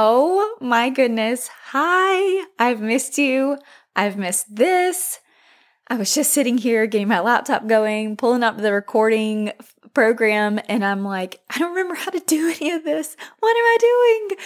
Oh 0.00 0.56
my 0.60 0.90
goodness. 0.90 1.50
Hi. 1.72 2.46
I've 2.56 2.80
missed 2.80 3.18
you. 3.18 3.58
I've 3.96 4.16
missed 4.16 4.54
this. 4.54 5.18
I 5.88 5.96
was 5.96 6.14
just 6.14 6.32
sitting 6.32 6.56
here 6.56 6.86
getting 6.86 7.08
my 7.08 7.18
laptop 7.18 7.66
going, 7.66 8.16
pulling 8.16 8.44
up 8.44 8.58
the 8.58 8.72
recording 8.72 9.50
program, 9.94 10.60
and 10.68 10.84
I'm 10.84 11.02
like, 11.02 11.40
I 11.50 11.58
don't 11.58 11.70
remember 11.74 11.96
how 11.96 12.12
to 12.12 12.20
do 12.20 12.54
any 12.60 12.70
of 12.70 12.84
this. 12.84 13.16
What 13.40 13.56
am 13.56 13.64
I 13.64 13.76
doing? 13.80 14.38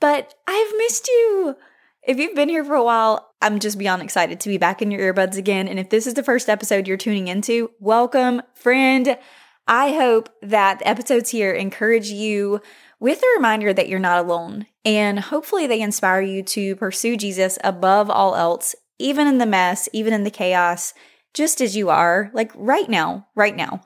But 0.00 0.32
I've 0.46 0.78
missed 0.78 1.06
you. 1.08 1.56
If 2.02 2.16
you've 2.16 2.34
been 2.34 2.48
here 2.48 2.64
for 2.64 2.74
a 2.74 2.82
while, 2.82 3.34
I'm 3.42 3.58
just 3.58 3.76
beyond 3.76 4.00
excited 4.00 4.40
to 4.40 4.48
be 4.48 4.56
back 4.56 4.80
in 4.80 4.90
your 4.90 5.12
earbuds 5.12 5.36
again. 5.36 5.68
And 5.68 5.78
if 5.78 5.90
this 5.90 6.06
is 6.06 6.14
the 6.14 6.22
first 6.22 6.48
episode 6.48 6.88
you're 6.88 6.96
tuning 6.96 7.28
into, 7.28 7.70
welcome, 7.80 8.40
friend. 8.54 9.18
I 9.68 9.92
hope 9.92 10.30
that 10.40 10.78
the 10.78 10.88
episodes 10.88 11.28
here 11.28 11.52
encourage 11.52 12.08
you 12.08 12.62
with 12.98 13.22
a 13.22 13.36
reminder 13.36 13.72
that 13.72 13.88
you're 13.88 13.98
not 13.98 14.24
alone. 14.24 14.66
And 14.84 15.20
hopefully, 15.20 15.66
they 15.66 15.80
inspire 15.80 16.22
you 16.22 16.42
to 16.44 16.76
pursue 16.76 17.16
Jesus 17.16 17.58
above 17.64 18.10
all 18.10 18.36
else, 18.36 18.74
even 18.98 19.26
in 19.26 19.38
the 19.38 19.46
mess, 19.46 19.88
even 19.92 20.12
in 20.12 20.24
the 20.24 20.30
chaos, 20.30 20.94
just 21.34 21.60
as 21.60 21.76
you 21.76 21.90
are, 21.90 22.30
like 22.32 22.52
right 22.54 22.88
now, 22.88 23.26
right 23.34 23.54
now. 23.54 23.82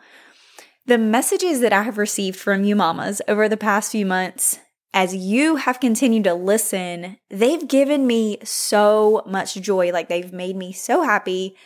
The 0.87 0.98
messages 0.98 1.61
that 1.61 1.73
I 1.73 1.83
have 1.83 1.98
received 1.98 2.39
from 2.39 2.65
you 2.65 2.75
mamas 2.75 3.20
over 3.29 3.48
the 3.48 3.57
past 3.57 3.93
few 3.93 4.07
months, 4.07 4.59
as 4.93 5.15
you 5.15 5.56
have 5.56 5.81
continued 5.81 6.25
to 6.25 6.34
listen, 6.34 7.19
they've 7.29 7.67
given 7.67 8.06
me 8.06 8.39
so 8.42 9.23
much 9.27 9.55
joy. 9.55 9.92
Like 9.92 10.09
they've 10.09 10.33
made 10.33 10.56
me 10.56 10.73
so 10.73 11.03
happy. 11.03 11.56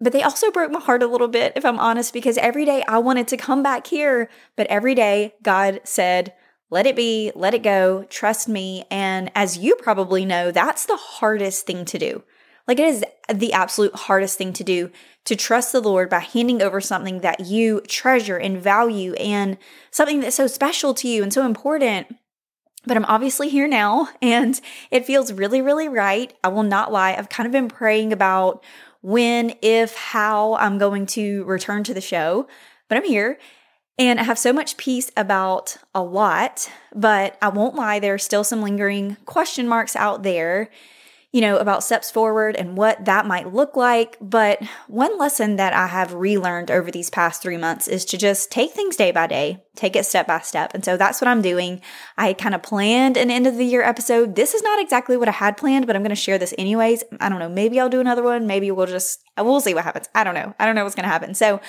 But 0.00 0.14
they 0.14 0.22
also 0.22 0.50
broke 0.50 0.70
my 0.70 0.80
heart 0.80 1.02
a 1.02 1.06
little 1.06 1.28
bit, 1.28 1.52
if 1.54 1.66
I'm 1.66 1.78
honest, 1.78 2.14
because 2.14 2.38
every 2.38 2.64
day 2.64 2.82
I 2.88 2.98
wanted 2.98 3.28
to 3.28 3.36
come 3.36 3.62
back 3.62 3.86
here. 3.86 4.30
But 4.56 4.66
every 4.68 4.94
day 4.94 5.34
God 5.42 5.80
said, 5.84 6.32
let 6.70 6.86
it 6.86 6.94
be, 6.94 7.32
let 7.34 7.54
it 7.54 7.62
go, 7.62 8.04
trust 8.04 8.48
me. 8.48 8.84
And 8.90 9.30
as 9.34 9.58
you 9.58 9.74
probably 9.76 10.24
know, 10.24 10.52
that's 10.52 10.86
the 10.86 10.96
hardest 10.96 11.66
thing 11.66 11.84
to 11.86 11.98
do. 11.98 12.22
Like 12.68 12.78
it 12.78 12.86
is 12.86 13.04
the 13.32 13.52
absolute 13.52 13.94
hardest 13.94 14.38
thing 14.38 14.52
to 14.52 14.62
do 14.62 14.90
to 15.24 15.34
trust 15.34 15.72
the 15.72 15.80
Lord 15.80 16.08
by 16.08 16.20
handing 16.20 16.62
over 16.62 16.80
something 16.80 17.20
that 17.20 17.40
you 17.40 17.80
treasure 17.82 18.36
and 18.36 18.62
value 18.62 19.14
and 19.14 19.58
something 19.90 20.20
that's 20.20 20.36
so 20.36 20.46
special 20.46 20.94
to 20.94 21.08
you 21.08 21.22
and 21.22 21.32
so 21.32 21.44
important. 21.44 22.14
But 22.86 22.96
I'm 22.96 23.04
obviously 23.06 23.48
here 23.48 23.66
now 23.66 24.08
and 24.22 24.60
it 24.92 25.04
feels 25.04 25.32
really, 25.32 25.60
really 25.60 25.88
right. 25.88 26.32
I 26.44 26.48
will 26.48 26.62
not 26.62 26.92
lie. 26.92 27.14
I've 27.14 27.28
kind 27.28 27.46
of 27.46 27.52
been 27.52 27.68
praying 27.68 28.12
about 28.12 28.62
when, 29.02 29.54
if, 29.62 29.96
how 29.96 30.54
I'm 30.54 30.78
going 30.78 31.06
to 31.06 31.42
return 31.44 31.82
to 31.84 31.94
the 31.94 32.00
show, 32.00 32.46
but 32.88 32.98
I'm 32.98 33.04
here. 33.04 33.38
And 34.00 34.18
I 34.18 34.22
have 34.22 34.38
so 34.38 34.54
much 34.54 34.78
peace 34.78 35.10
about 35.14 35.76
a 35.94 36.02
lot, 36.02 36.70
but 36.94 37.36
I 37.42 37.50
won't 37.50 37.74
lie, 37.74 37.98
there 37.98 38.14
are 38.14 38.18
still 38.18 38.44
some 38.44 38.62
lingering 38.62 39.18
question 39.26 39.68
marks 39.68 39.94
out 39.94 40.22
there, 40.22 40.70
you 41.32 41.42
know, 41.42 41.58
about 41.58 41.84
steps 41.84 42.10
forward 42.10 42.56
and 42.56 42.78
what 42.78 43.04
that 43.04 43.26
might 43.26 43.52
look 43.52 43.76
like. 43.76 44.16
But 44.18 44.62
one 44.88 45.18
lesson 45.18 45.56
that 45.56 45.74
I 45.74 45.86
have 45.86 46.14
relearned 46.14 46.70
over 46.70 46.90
these 46.90 47.10
past 47.10 47.42
three 47.42 47.58
months 47.58 47.88
is 47.88 48.06
to 48.06 48.16
just 48.16 48.50
take 48.50 48.70
things 48.70 48.96
day 48.96 49.12
by 49.12 49.26
day, 49.26 49.62
take 49.76 49.94
it 49.94 50.06
step 50.06 50.26
by 50.26 50.40
step. 50.40 50.70
And 50.72 50.82
so 50.82 50.96
that's 50.96 51.20
what 51.20 51.28
I'm 51.28 51.42
doing. 51.42 51.82
I 52.16 52.32
kind 52.32 52.54
of 52.54 52.62
planned 52.62 53.18
an 53.18 53.30
end 53.30 53.46
of 53.46 53.58
the 53.58 53.66
year 53.66 53.82
episode. 53.82 54.34
This 54.34 54.54
is 54.54 54.62
not 54.62 54.80
exactly 54.80 55.18
what 55.18 55.28
I 55.28 55.32
had 55.32 55.58
planned, 55.58 55.86
but 55.86 55.94
I'm 55.94 56.02
going 56.02 56.08
to 56.08 56.16
share 56.16 56.38
this 56.38 56.54
anyways. 56.56 57.04
I 57.20 57.28
don't 57.28 57.38
know. 57.38 57.50
Maybe 57.50 57.78
I'll 57.78 57.90
do 57.90 58.00
another 58.00 58.22
one. 58.22 58.46
Maybe 58.46 58.70
we'll 58.70 58.86
just, 58.86 59.22
we'll 59.36 59.60
see 59.60 59.74
what 59.74 59.84
happens. 59.84 60.08
I 60.14 60.24
don't 60.24 60.34
know. 60.34 60.54
I 60.58 60.64
don't 60.64 60.74
know 60.74 60.84
what's 60.84 60.96
going 60.96 61.04
to 61.04 61.10
happen. 61.10 61.34
So, 61.34 61.60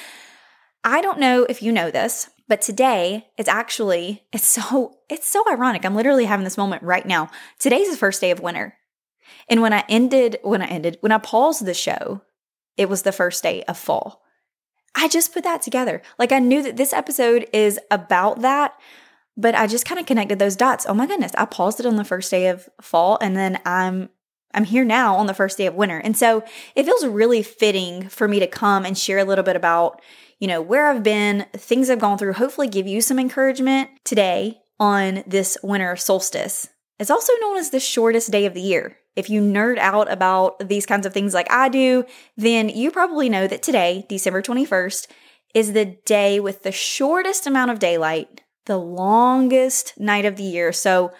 I 0.84 1.02
don't 1.02 1.20
know 1.20 1.46
if 1.48 1.62
you 1.62 1.72
know 1.72 1.92
this, 1.92 2.30
but 2.48 2.62
today 2.62 3.28
it's 3.38 3.50
actually 3.50 4.24
it's 4.32 4.46
so 4.46 4.98
it's 5.10 5.28
so 5.28 5.44
ironic. 5.50 5.86
I'm 5.86 5.96
literally 5.96 6.26
having 6.26 6.44
this 6.44 6.58
moment 6.58 6.84
right 6.84 7.06
now. 7.06 7.30
Today's 7.60 7.90
the 7.90 7.98
first 7.98 8.22
day 8.22 8.32
of 8.32 8.40
winter. 8.40 8.76
And 9.50 9.62
when 9.62 9.73
I 9.73 9.84
ended 9.88 10.38
when 10.44 10.62
I 10.62 10.66
ended 10.66 10.98
when 11.02 11.12
I 11.12 11.18
paused 11.18 11.66
the 11.66 11.73
show, 11.73 12.22
it 12.78 12.90
was 12.90 13.04
the 13.04 13.12
first 13.12 13.44
day 13.44 13.64
of 13.64 13.78
fall. 13.78 14.23
I 14.95 15.08
just 15.08 15.33
put 15.33 15.44
that 15.44 15.61
together. 15.61 16.02
Like 16.20 16.32
I 16.32 16.39
knew 16.39 16.61
that 16.64 16.78
this 16.78 16.94
episode 16.94 17.48
is 17.54 17.80
about 17.89 18.42
that, 18.42 18.73
but 19.38 19.55
I 19.55 19.67
just 19.67 19.86
kind 19.86 20.00
of 20.00 20.05
connected 20.05 20.39
those 20.39 20.55
dots. 20.55 20.86
Oh 20.88 20.94
my 20.94 21.08
goodness, 21.08 21.32
I 21.38 21.45
paused 21.45 21.80
it 21.80 21.86
on 21.86 21.95
the 21.95 22.04
first 22.04 22.30
day 22.30 22.48
of 22.48 22.67
fall 22.82 23.17
and 23.22 23.38
then 23.38 23.60
I'm 23.66 24.10
I'm 24.54 24.66
here 24.66 24.84
now 24.84 25.16
on 25.16 25.28
the 25.28 25.34
first 25.34 25.58
day 25.58 25.66
of 25.66 25.76
winter. 25.76 26.00
And 26.00 26.17
so 26.17 26.44
it 26.76 26.84
feels 26.84 27.05
really 27.05 27.44
fitting 27.44 28.10
for 28.10 28.28
me 28.28 28.39
to 28.39 28.48
come 28.48 28.86
and 28.86 28.98
share 28.98 29.20
a 29.20 29.23
little 29.23 29.45
bit 29.45 29.55
about, 29.55 30.02
you 30.42 30.48
know, 30.48 30.60
where 30.60 30.88
I've 30.88 31.04
been, 31.04 31.46
things 31.54 31.90
I've 31.90 32.00
gone 32.00 32.18
through, 32.18 32.34
hopefully 32.34 32.68
give 32.68 32.88
you 32.88 33.00
some 33.00 33.20
encouragement 33.20 33.92
today 34.04 34.58
on 34.80 35.24
this 35.28 35.56
winter 35.62 35.96
solstice. 35.96 36.68
It's 37.00 37.12
also 37.12 37.32
known 37.40 37.58
as 37.58 37.70
the 37.70 37.80
shortest 37.80 38.32
day 38.32 38.48
of 38.48 38.56
the 38.56 38.62
year. 38.62 38.98
If 39.16 39.30
you 39.30 39.40
nerd 39.40 39.78
out 39.78 40.12
about 40.12 40.68
these 40.68 40.88
kinds 40.88 41.06
of 41.06 41.14
things 41.14 41.36
like 41.36 41.50
I 41.52 41.70
do, 41.70 42.06
then 42.38 42.70
you 42.70 42.90
probably 42.90 43.30
know 43.30 43.46
that 43.46 43.62
today, 43.62 44.06
December 44.10 44.42
21st, 44.42 45.08
is 45.54 45.74
the 45.74 45.98
day 46.06 46.40
with 46.40 46.64
the 46.64 46.72
shortest 46.72 47.46
amount 47.46 47.70
of 47.70 47.78
daylight, 47.78 48.42
the 48.66 48.78
longest 48.78 49.94
night 50.00 50.26
of 50.26 50.38
the 50.38 50.44
year. 50.44 50.73
So, 50.73 51.12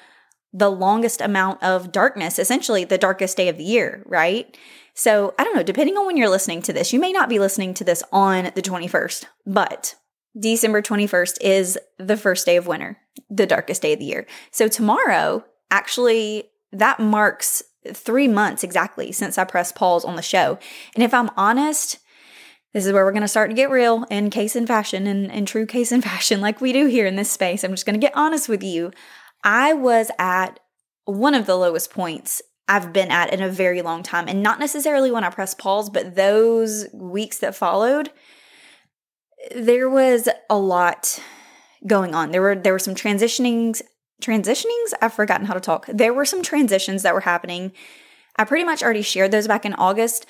the 0.54 0.70
longest 0.70 1.22
amount 1.22 1.62
of 1.64 1.92
darkness, 1.92 2.38
essentially 2.38 2.84
the 2.84 2.98
darkest 2.98 3.38
day 3.38 3.48
of 3.48 3.58
the 3.58 3.64
year, 3.64 4.04
right? 4.06 4.58
So 4.94 5.34
I 5.40 5.44
don't 5.44 5.56
know, 5.56 5.64
depending 5.64 5.98
on 5.98 6.06
when 6.06 6.18
you're 6.18 6.30
listening 6.30 6.62
to 6.64 6.74
this, 6.74 6.92
you 6.92 7.00
may 7.00 7.12
not 7.12 7.30
be 7.30 7.40
listening 7.40 7.74
to 7.76 7.84
this 7.84 8.04
on 8.12 8.52
the 8.56 8.62
21st, 8.62 9.26
but 9.46 9.96
December 10.38 10.82
21st 10.82 11.38
is 11.42 11.80
the 11.98 12.18
first 12.18 12.46
day 12.46 12.58
of 12.58 12.68
winter, 12.68 12.98
the 13.30 13.46
darkest 13.46 13.82
day 13.82 13.94
of 13.94 14.00
the 14.00 14.06
year. 14.06 14.28
So 14.52 14.68
tomorrow, 14.68 15.46
actually, 15.70 16.50
that 16.72 17.00
marks 17.00 17.64
three 17.94 18.28
months 18.28 18.64
exactly 18.64 19.12
since 19.12 19.38
I 19.38 19.44
pressed 19.44 19.76
pause 19.76 20.06
on 20.06 20.16
the 20.16 20.22
show. 20.22 20.60
And 20.96 21.04
if 21.04 21.14
I'm 21.14 21.30
honest, 21.36 21.98
this 22.74 22.86
is 22.86 22.94
where 22.94 23.04
we're 23.04 23.12
going 23.12 23.22
to 23.22 23.28
start 23.28 23.50
to 23.50 23.56
get 23.56 23.70
real 23.70 24.06
in 24.10 24.30
Cason 24.30 24.66
fashion 24.66 25.08
and, 25.08 25.32
and 25.32 25.48
true 25.48 25.66
Cason 25.66 26.02
fashion, 26.04 26.40
like 26.42 26.62
we 26.62 26.72
do 26.72 26.86
here 26.86 27.06
in 27.06 27.16
this 27.16 27.32
space. 27.32 27.64
I'm 27.64 27.72
just 27.72 27.86
going 27.86 28.00
to 28.00 28.06
get 28.06 28.16
honest 28.16 28.48
with 28.48 28.64
you. 28.64 28.92
I 29.44 29.74
was 29.74 30.12
at 30.20 30.60
one 31.06 31.34
of 31.34 31.46
the 31.46 31.56
lowest 31.56 31.92
points 31.92 32.42
I've 32.68 32.94
been 32.94 33.12
at 33.12 33.34
in 33.34 33.42
a 33.42 33.50
very 33.50 33.82
long 33.82 34.04
time. 34.04 34.28
And 34.28 34.42
not 34.42 34.60
necessarily 34.60 35.12
when 35.12 35.24
I 35.24 35.30
pressed 35.30 35.58
pause, 35.58 35.90
but 35.90 36.16
those 36.16 36.88
weeks 36.94 37.40
that 37.40 37.56
followed, 37.56 38.12
there 39.56 39.90
was 39.90 40.30
a 40.50 40.58
lot 40.58 41.20
going 41.86 42.14
on. 42.16 42.32
There 42.32 42.42
were 42.42 42.56
there 42.56 42.74
were 42.74 42.80
some 42.80 42.96
transitionings 42.96 43.82
transitionings. 44.22 44.94
I've 45.02 45.14
forgotten 45.14 45.48
how 45.48 45.56
to 45.56 45.60
talk. 45.60 45.88
There 45.88 46.14
were 46.14 46.26
some 46.26 46.44
transitions 46.44 47.02
that 47.04 47.14
were 47.14 47.22
happening. 47.22 47.72
I 48.38 48.46
pretty 48.46 48.64
much 48.64 48.84
already 48.84 49.02
shared 49.02 49.32
those 49.32 49.48
back 49.48 49.66
in 49.66 49.74
August. 49.74 50.26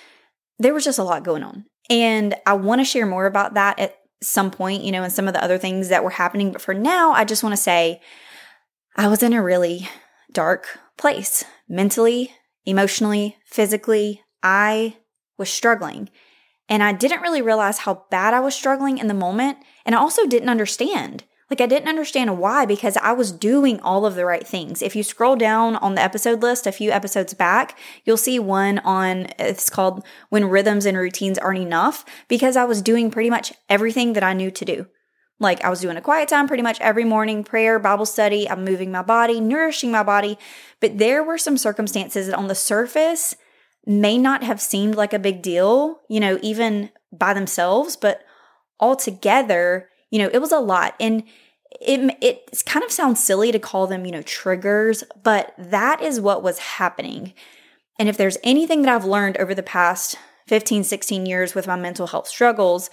There 0.58 0.74
was 0.74 0.86
just 0.86 1.00
a 1.00 1.04
lot 1.04 1.24
going 1.24 1.44
on. 1.44 1.66
And 1.90 2.36
I 2.46 2.54
want 2.54 2.80
to 2.80 2.86
share 2.86 3.06
more 3.06 3.26
about 3.26 3.54
that 3.56 3.78
at 3.80 3.98
some 4.24 4.50
point, 4.50 4.84
you 4.84 4.92
know, 4.92 5.04
and 5.04 5.12
some 5.12 5.28
of 5.28 5.34
the 5.34 5.44
other 5.44 5.58
things 5.58 5.90
that 5.90 6.04
were 6.04 6.12
happening. 6.12 6.52
But 6.52 6.62
for 6.62 6.74
now, 6.74 7.12
I 7.12 7.26
just 7.26 7.44
want 7.44 7.54
to 7.54 7.62
say 7.62 8.02
I 8.96 9.08
was 9.08 9.24
in 9.24 9.34
a 9.34 9.42
really 9.42 9.88
dark 10.34 10.80
place 10.98 11.46
mentally, 11.68 12.34
emotionally, 12.66 13.38
physically. 13.46 14.22
I 14.44 14.98
was 15.38 15.50
struggling. 15.50 16.10
And 16.68 16.84
I 16.84 16.94
didn't 16.94 17.22
really 17.22 17.42
realize 17.42 17.80
how 17.80 18.06
bad 18.12 18.34
I 18.34 18.40
was 18.40 18.54
struggling 18.54 18.98
in 18.98 19.08
the 19.08 19.14
moment. 19.14 19.58
And 19.86 19.96
I 19.96 20.00
also 20.00 20.26
didn't 20.26 20.50
understand. 20.50 21.24
Like, 21.50 21.60
I 21.60 21.66
didn't 21.66 21.90
understand 21.90 22.38
why 22.38 22.66
because 22.66 22.96
I 22.98 23.12
was 23.12 23.34
doing 23.34 23.80
all 23.82 24.06
of 24.06 24.16
the 24.16 24.26
right 24.26 24.48
things. 24.48 24.82
If 24.82 24.96
you 24.96 25.04
scroll 25.04 25.36
down 25.36 25.76
on 25.78 25.96
the 25.96 26.02
episode 26.02 26.42
list 26.42 26.66
a 26.66 26.72
few 26.72 26.92
episodes 26.92 27.34
back, 27.34 27.78
you'll 28.06 28.16
see 28.16 28.40
one 28.40 28.80
on 28.80 29.28
it's 29.38 29.70
called 29.70 30.06
When 30.30 30.46
Rhythms 30.46 30.86
and 30.86 30.98
Routines 30.98 31.38
Aren't 31.38 31.60
Enough 31.60 32.06
because 32.30 32.56
I 32.56 32.64
was 32.64 32.82
doing 32.82 33.12
pretty 33.12 33.30
much 33.30 33.52
everything 33.68 34.14
that 34.14 34.24
I 34.24 34.32
knew 34.32 34.50
to 34.52 34.66
do. 34.66 34.88
Like 35.42 35.64
I 35.64 35.70
was 35.70 35.82
doing 35.82 35.98
a 35.98 36.02
quiet 36.02 36.30
time 36.30 36.48
pretty 36.48 36.62
much 36.62 36.80
every 36.82 37.04
morning, 37.04 37.44
prayer, 37.44 37.80
Bible 37.80 38.06
study, 38.06 38.48
I'm 38.48 38.64
moving 38.64 38.92
my 38.92 39.02
body, 39.02 39.42
nourishing 39.42 39.92
my 39.92 40.04
body. 40.04 40.38
But 40.80 41.00
there 41.00 41.24
were 41.24 41.40
some 41.40 41.58
circumstances 41.58 42.28
that 42.28 42.38
on 42.38 42.48
the 42.48 42.54
surface 42.54 43.36
may 43.84 44.20
not 44.20 44.44
have 44.44 44.62
seemed 44.62 44.94
like 44.94 45.14
a 45.14 45.20
big 45.20 45.42
deal, 45.42 46.02
you 46.08 46.20
know, 46.20 46.38
even 46.44 46.92
by 47.12 47.34
themselves, 47.34 47.96
but 47.96 48.24
altogether, 48.80 49.90
you 50.12 50.20
know, 50.20 50.30
it 50.32 50.40
was 50.40 50.52
a 50.52 50.60
lot. 50.60 50.94
And 51.00 51.24
it 51.80 52.16
it 52.22 52.64
kind 52.68 52.86
of 52.86 52.92
sounds 52.92 53.24
silly 53.24 53.52
to 53.52 53.58
call 53.58 53.88
them, 53.88 54.06
you 54.06 54.12
know, 54.12 54.22
triggers, 54.22 55.04
but 55.24 55.56
that 55.58 56.04
is 56.04 56.22
what 56.22 56.44
was 56.44 56.60
happening. 56.60 57.34
And 57.98 58.08
if 58.08 58.16
there's 58.16 58.38
anything 58.44 58.84
that 58.84 58.94
I've 58.94 59.06
learned 59.06 59.38
over 59.38 59.56
the 59.56 59.64
past 59.64 60.18
15, 60.46 60.84
16 60.84 61.26
years 61.26 61.56
with 61.56 61.66
my 61.66 61.76
mental 61.76 62.08
health 62.08 62.28
struggles, 62.28 62.92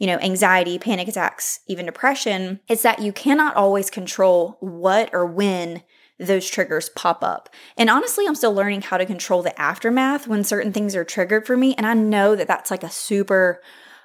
you 0.00 0.06
know, 0.06 0.18
anxiety, 0.18 0.78
panic 0.78 1.06
attacks, 1.06 1.60
even 1.68 1.84
depression, 1.84 2.58
it's 2.68 2.82
that 2.82 3.00
you 3.00 3.12
cannot 3.12 3.54
always 3.54 3.90
control 3.90 4.56
what 4.60 5.10
or 5.12 5.26
when 5.26 5.82
those 6.18 6.48
triggers 6.48 6.88
pop 6.88 7.22
up. 7.22 7.50
And 7.76 7.90
honestly, 7.90 8.26
I'm 8.26 8.34
still 8.34 8.54
learning 8.54 8.82
how 8.82 8.96
to 8.96 9.04
control 9.04 9.42
the 9.42 9.58
aftermath 9.60 10.26
when 10.26 10.42
certain 10.42 10.72
things 10.72 10.96
are 10.96 11.04
triggered 11.04 11.46
for 11.46 11.56
me. 11.56 11.74
And 11.74 11.86
I 11.86 11.92
know 11.92 12.34
that 12.34 12.48
that's 12.48 12.70
like 12.70 12.82
a 12.82 12.90
super 12.90 13.60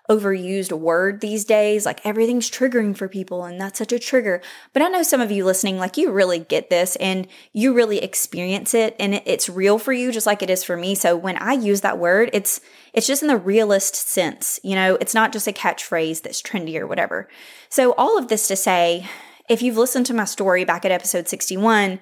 overused 0.09 0.71
word 0.71 1.21
these 1.21 1.45
days. 1.45 1.85
Like 1.85 2.05
everything's 2.05 2.49
triggering 2.49 2.95
for 2.95 3.07
people, 3.07 3.43
and 3.43 3.59
that's 3.59 3.79
such 3.79 3.91
a 3.91 3.99
trigger. 3.99 4.41
But 4.73 4.81
I 4.81 4.87
know 4.87 5.03
some 5.03 5.21
of 5.21 5.31
you 5.31 5.45
listening, 5.45 5.77
like 5.77 5.97
you 5.97 6.11
really 6.11 6.39
get 6.39 6.69
this 6.69 6.95
and 6.97 7.27
you 7.53 7.73
really 7.73 7.99
experience 7.99 8.73
it, 8.73 8.95
and 8.99 9.21
it's 9.25 9.49
real 9.49 9.79
for 9.79 9.93
you, 9.93 10.11
just 10.11 10.27
like 10.27 10.43
it 10.43 10.49
is 10.49 10.63
for 10.63 10.77
me. 10.77 10.95
So 10.95 11.15
when 11.15 11.37
I 11.37 11.53
use 11.53 11.81
that 11.81 11.97
word, 11.97 12.29
it's 12.33 12.61
it's 12.93 13.07
just 13.07 13.21
in 13.21 13.27
the 13.27 13.37
realist 13.37 13.95
sense. 13.95 14.59
You 14.63 14.75
know, 14.75 14.97
it's 15.01 15.13
not 15.13 15.33
just 15.33 15.47
a 15.47 15.51
catchphrase 15.51 16.21
that's 16.21 16.41
trendy 16.41 16.79
or 16.79 16.87
whatever. 16.87 17.27
So 17.69 17.93
all 17.97 18.17
of 18.17 18.27
this 18.27 18.47
to 18.47 18.55
say, 18.55 19.05
if 19.49 19.61
you've 19.61 19.77
listened 19.77 20.05
to 20.07 20.13
my 20.13 20.25
story 20.25 20.63
back 20.65 20.85
at 20.85 20.91
episode 20.91 21.27
61, 21.27 21.99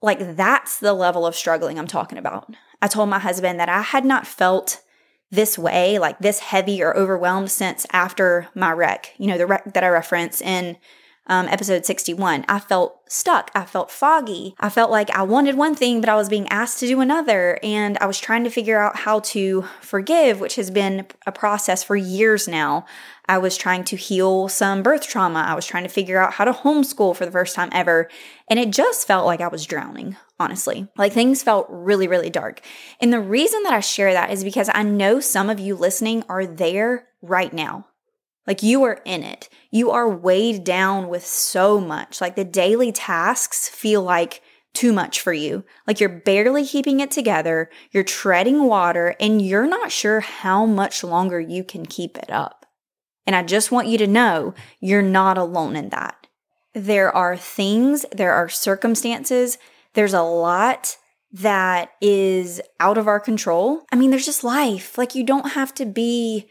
like 0.00 0.36
that's 0.36 0.78
the 0.78 0.92
level 0.92 1.26
of 1.26 1.34
struggling 1.34 1.78
I'm 1.78 1.86
talking 1.86 2.18
about. 2.18 2.54
I 2.80 2.86
told 2.86 3.08
my 3.08 3.18
husband 3.18 3.58
that 3.58 3.68
I 3.68 3.82
had 3.82 4.04
not 4.04 4.26
felt 4.26 4.82
this 5.30 5.58
way, 5.58 5.98
like 5.98 6.18
this 6.18 6.40
heavy 6.40 6.82
or 6.82 6.96
overwhelmed 6.96 7.50
since 7.50 7.86
after 7.92 8.48
my 8.54 8.72
wreck, 8.72 9.14
you 9.18 9.26
know, 9.26 9.38
the 9.38 9.46
wreck 9.46 9.74
that 9.74 9.84
I 9.84 9.88
reference 9.88 10.40
in 10.40 10.78
um, 11.28 11.46
episode 11.48 11.84
61. 11.84 12.44
I 12.48 12.58
felt 12.58 13.00
stuck. 13.10 13.50
I 13.54 13.64
felt 13.64 13.90
foggy. 13.90 14.54
I 14.58 14.70
felt 14.70 14.90
like 14.90 15.10
I 15.10 15.22
wanted 15.22 15.56
one 15.56 15.74
thing, 15.74 16.00
but 16.00 16.08
I 16.08 16.16
was 16.16 16.28
being 16.28 16.48
asked 16.48 16.80
to 16.80 16.86
do 16.86 17.00
another. 17.00 17.58
And 17.62 17.98
I 17.98 18.06
was 18.06 18.18
trying 18.18 18.44
to 18.44 18.50
figure 18.50 18.80
out 18.80 18.96
how 18.96 19.20
to 19.20 19.64
forgive, 19.80 20.40
which 20.40 20.56
has 20.56 20.70
been 20.70 21.06
a 21.26 21.32
process 21.32 21.84
for 21.84 21.96
years 21.96 22.48
now. 22.48 22.86
I 23.28 23.38
was 23.38 23.58
trying 23.58 23.84
to 23.84 23.96
heal 23.96 24.48
some 24.48 24.82
birth 24.82 25.06
trauma. 25.06 25.40
I 25.40 25.54
was 25.54 25.66
trying 25.66 25.82
to 25.82 25.90
figure 25.90 26.18
out 26.18 26.34
how 26.34 26.44
to 26.44 26.52
homeschool 26.52 27.14
for 27.14 27.26
the 27.26 27.32
first 27.32 27.54
time 27.54 27.68
ever. 27.72 28.08
And 28.48 28.58
it 28.58 28.70
just 28.70 29.06
felt 29.06 29.26
like 29.26 29.42
I 29.42 29.48
was 29.48 29.66
drowning, 29.66 30.16
honestly. 30.40 30.88
Like 30.96 31.12
things 31.12 31.42
felt 31.42 31.66
really, 31.68 32.08
really 32.08 32.30
dark. 32.30 32.60
And 33.00 33.12
the 33.12 33.20
reason 33.20 33.62
that 33.64 33.72
I 33.72 33.80
share 33.80 34.12
that 34.12 34.30
is 34.30 34.44
because 34.44 34.70
I 34.72 34.82
know 34.82 35.20
some 35.20 35.50
of 35.50 35.60
you 35.60 35.74
listening 35.74 36.24
are 36.28 36.46
there 36.46 37.08
right 37.22 37.52
now. 37.52 37.86
Like 38.46 38.62
you 38.62 38.82
are 38.84 39.00
in 39.04 39.22
it. 39.22 39.48
You 39.70 39.90
are 39.90 40.08
weighed 40.08 40.64
down 40.64 41.08
with 41.08 41.26
so 41.26 41.80
much. 41.80 42.20
Like 42.20 42.34
the 42.34 42.44
daily 42.44 42.92
tasks 42.92 43.68
feel 43.68 44.02
like 44.02 44.42
too 44.72 44.92
much 44.92 45.20
for 45.20 45.32
you. 45.32 45.64
Like 45.86 46.00
you're 46.00 46.08
barely 46.08 46.64
keeping 46.64 47.00
it 47.00 47.10
together, 47.10 47.68
you're 47.90 48.04
treading 48.04 48.64
water, 48.64 49.16
and 49.18 49.42
you're 49.42 49.66
not 49.66 49.90
sure 49.90 50.20
how 50.20 50.66
much 50.66 51.02
longer 51.02 51.40
you 51.40 51.64
can 51.64 51.84
keep 51.84 52.16
it 52.16 52.30
up. 52.30 52.64
And 53.26 53.34
I 53.34 53.42
just 53.42 53.72
want 53.72 53.88
you 53.88 53.98
to 53.98 54.06
know 54.06 54.54
you're 54.80 55.02
not 55.02 55.36
alone 55.36 55.76
in 55.76 55.88
that. 55.90 56.26
There 56.74 57.14
are 57.14 57.36
things, 57.36 58.06
there 58.12 58.32
are 58.32 58.48
circumstances, 58.48 59.58
there's 59.94 60.14
a 60.14 60.22
lot 60.22 60.96
that 61.32 61.90
is 62.00 62.60
out 62.80 62.98
of 62.98 63.06
our 63.06 63.20
control. 63.20 63.82
I 63.92 63.96
mean, 63.96 64.10
there's 64.10 64.26
just 64.26 64.44
life. 64.44 64.96
Like 64.96 65.14
you 65.14 65.24
don't 65.24 65.52
have 65.52 65.74
to 65.74 65.84
be 65.84 66.48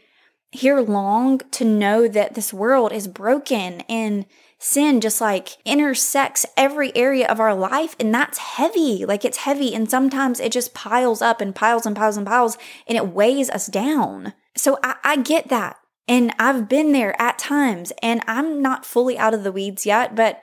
here 0.50 0.80
long 0.80 1.38
to 1.50 1.64
know 1.64 2.08
that 2.08 2.34
this 2.34 2.52
world 2.52 2.92
is 2.92 3.06
broken 3.08 3.82
and 3.82 4.24
sin 4.58 5.00
just 5.00 5.20
like 5.20 5.56
intersects 5.64 6.46
every 6.56 6.94
area 6.96 7.26
of 7.28 7.38
our 7.38 7.54
life 7.54 7.94
and 8.00 8.12
that's 8.12 8.38
heavy 8.38 9.04
like 9.04 9.24
it's 9.24 9.38
heavy 9.38 9.74
and 9.74 9.88
sometimes 9.88 10.40
it 10.40 10.50
just 10.50 10.74
piles 10.74 11.22
up 11.22 11.40
and 11.40 11.54
piles 11.54 11.86
and 11.86 11.94
piles 11.94 12.16
and 12.16 12.26
piles 12.26 12.58
and 12.88 12.96
it 12.96 13.08
weighs 13.08 13.48
us 13.50 13.66
down 13.66 14.32
so 14.56 14.78
I, 14.82 14.96
I 15.04 15.16
get 15.16 15.48
that 15.48 15.76
and 16.08 16.32
i've 16.40 16.68
been 16.68 16.90
there 16.90 17.20
at 17.22 17.38
times 17.38 17.92
and 18.02 18.20
i'm 18.26 18.60
not 18.60 18.84
fully 18.84 19.16
out 19.16 19.34
of 19.34 19.44
the 19.44 19.52
weeds 19.52 19.86
yet 19.86 20.16
but 20.16 20.42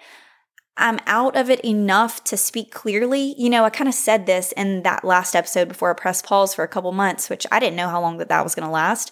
I'm 0.77 0.99
out 1.07 1.37
of 1.37 1.49
it 1.49 1.61
enough 1.61 2.23
to 2.25 2.37
speak 2.37 2.71
clearly. 2.71 3.33
You 3.37 3.49
know, 3.49 3.63
I 3.63 3.69
kind 3.69 3.87
of 3.87 3.93
said 3.93 4.25
this 4.25 4.51
in 4.53 4.83
that 4.83 5.05
last 5.05 5.35
episode 5.35 5.69
before 5.69 5.89
I 5.89 5.93
pressed 5.93 6.25
pause 6.25 6.53
for 6.53 6.63
a 6.63 6.67
couple 6.67 6.91
months, 6.91 7.29
which 7.29 7.47
I 7.51 7.59
didn't 7.59 7.77
know 7.77 7.89
how 7.89 8.01
long 8.01 8.17
that 8.17 8.29
that 8.29 8.43
was 8.43 8.55
going 8.55 8.67
to 8.67 8.71
last. 8.71 9.11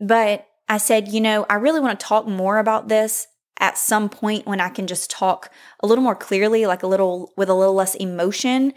But 0.00 0.46
I 0.68 0.78
said, 0.78 1.08
you 1.08 1.20
know, 1.20 1.46
I 1.48 1.54
really 1.54 1.80
want 1.80 1.98
to 1.98 2.06
talk 2.06 2.26
more 2.26 2.58
about 2.58 2.88
this 2.88 3.26
at 3.60 3.78
some 3.78 4.08
point 4.08 4.46
when 4.46 4.60
I 4.60 4.68
can 4.68 4.86
just 4.86 5.10
talk 5.10 5.50
a 5.80 5.86
little 5.86 6.04
more 6.04 6.14
clearly, 6.16 6.66
like 6.66 6.82
a 6.82 6.86
little 6.86 7.32
with 7.36 7.48
a 7.48 7.54
little 7.54 7.74
less 7.74 7.94
emotion. 7.94 8.74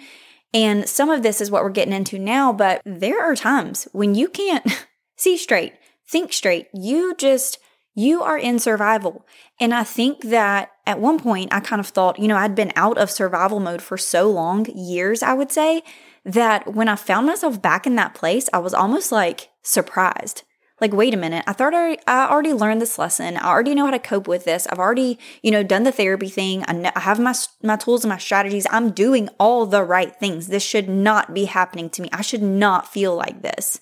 And 0.54 0.88
some 0.88 1.10
of 1.10 1.24
this 1.24 1.42
is 1.42 1.52
what 1.52 1.64
we're 1.64 1.70
getting 1.70 1.94
into 1.94 2.18
now, 2.20 2.54
but 2.54 2.82
there 2.86 3.22
are 3.22 3.36
times 3.36 3.88
when 3.92 4.16
you 4.16 4.30
can't 4.30 4.86
see 5.18 5.38
straight, 5.38 5.74
think 6.08 6.32
straight. 6.32 6.68
You 6.74 7.16
just, 7.18 7.60
you 7.98 8.22
are 8.22 8.38
in 8.38 8.60
survival. 8.60 9.26
And 9.60 9.74
I 9.74 9.84
think 9.84 10.22
that 10.26 10.72
at 10.86 11.00
one 11.00 11.20
point 11.20 11.52
I 11.52 11.60
kind 11.60 11.80
of 11.80 11.88
thought, 11.88 12.20
you 12.20 12.28
know, 12.28 12.38
I'd 12.38 12.54
been 12.54 12.72
out 12.76 13.00
of 13.00 13.10
survival 13.10 13.60
mode 13.60 13.82
for 13.82 13.98
so 13.98 14.30
long, 14.30 14.68
years, 14.68 15.24
I 15.24 15.34
would 15.34 15.52
say, 15.52 15.82
that 16.24 16.76
when 16.76 16.88
I 16.88 16.96
found 16.96 17.26
myself 17.26 17.60
back 17.60 17.88
in 17.88 17.96
that 17.96 18.14
place, 18.14 18.50
I 18.54 18.60
was 18.60 18.76
almost 18.76 19.12
like 19.12 19.50
surprised. 19.64 20.44
Like 20.80 20.94
wait 20.94 21.16
a 21.16 21.18
minute 21.18 21.44
i 21.48 21.54
thought 21.54 21.74
I, 21.74 21.98
I 22.06 22.30
already 22.30 22.54
learned 22.54 22.84
this 22.84 23.00
lesson. 23.00 23.36
I 23.36 23.48
already 23.48 23.74
know 23.74 23.86
how 23.86 23.92
to 23.92 23.98
cope 23.98 24.28
with 24.28 24.46
this. 24.46 24.68
I've 24.68 24.78
already 24.78 25.18
you 25.42 25.50
know 25.50 25.64
done 25.64 25.82
the 25.82 25.92
therapy 25.92 26.30
thing. 26.30 26.64
I, 26.68 26.74
know, 26.74 26.92
I 26.96 27.00
have 27.00 27.20
my 27.20 27.34
my 27.64 27.78
tools 27.78 28.04
and 28.04 28.12
my 28.12 28.20
strategies. 28.20 28.68
I'm 28.70 28.92
doing 28.92 29.28
all 29.40 29.66
the 29.66 29.84
right 29.84 30.16
things. 30.16 30.50
This 30.50 30.62
should 30.62 30.88
not 30.88 31.34
be 31.34 31.46
happening 31.46 31.90
to 31.90 32.04
me. 32.04 32.10
I 32.14 32.22
should 32.22 32.44
not 32.44 32.94
feel 32.94 33.16
like 33.16 33.42
this 33.42 33.82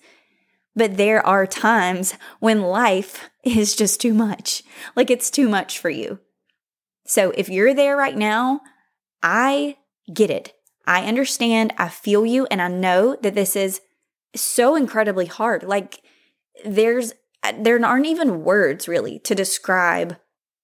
but 0.75 0.97
there 0.97 1.25
are 1.25 1.47
times 1.47 2.15
when 2.39 2.61
life 2.61 3.29
is 3.43 3.75
just 3.75 4.01
too 4.01 4.13
much. 4.13 4.63
Like 4.95 5.09
it's 5.09 5.29
too 5.29 5.47
much 5.47 5.79
for 5.79 5.89
you. 5.89 6.19
So 7.05 7.31
if 7.31 7.49
you're 7.49 7.73
there 7.73 7.95
right 7.97 8.17
now 8.17 8.61
i 9.25 9.75
get 10.13 10.29
it. 10.29 10.53
I 10.85 11.05
understand. 11.05 11.73
I 11.79 11.89
feel 11.89 12.27
you. 12.27 12.45
And 12.51 12.61
i 12.61 12.67
know 12.67 13.17
that 13.21 13.33
this 13.33 13.55
is 13.55 13.81
so 14.35 14.75
incredibly 14.75 15.25
hard. 15.25 15.63
Like 15.63 16.01
there's 16.63 17.13
there 17.59 17.83
aren't 17.83 18.05
even 18.05 18.43
words 18.43 18.87
really 18.87 19.19
to 19.19 19.35
describe 19.35 20.17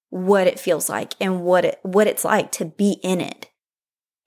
what 0.10 0.48
it 0.48 0.60
feels 0.60 0.90
like 0.90 1.14
and 1.20 1.42
what 1.42 1.66
it 1.66 1.80
what 1.82 2.08
it's 2.08 2.24
like 2.24 2.52
to 2.54 2.66
be 2.66 3.00
in 3.04 3.20
it. 3.20 3.50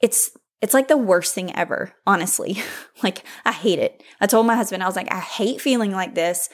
It's 0.01 0.37
it's 0.65 0.75
like 0.75 0.89
the 0.89 0.97
worst 0.97 1.35
thing 1.35 1.55
ever, 1.55 1.93
honestly. 2.07 2.57
like 3.03 3.25
I 3.45 3.53
hate 3.53 3.79
it. 3.79 4.03
I 4.21 4.27
told 4.27 4.47
my 4.47 4.57
husband 4.57 4.83
I 4.83 4.87
was 4.87 4.97
like 4.97 5.13
I 5.13 5.21
hate 5.21 5.61
feeling 5.61 5.93
like 5.93 6.15
this. 6.15 6.49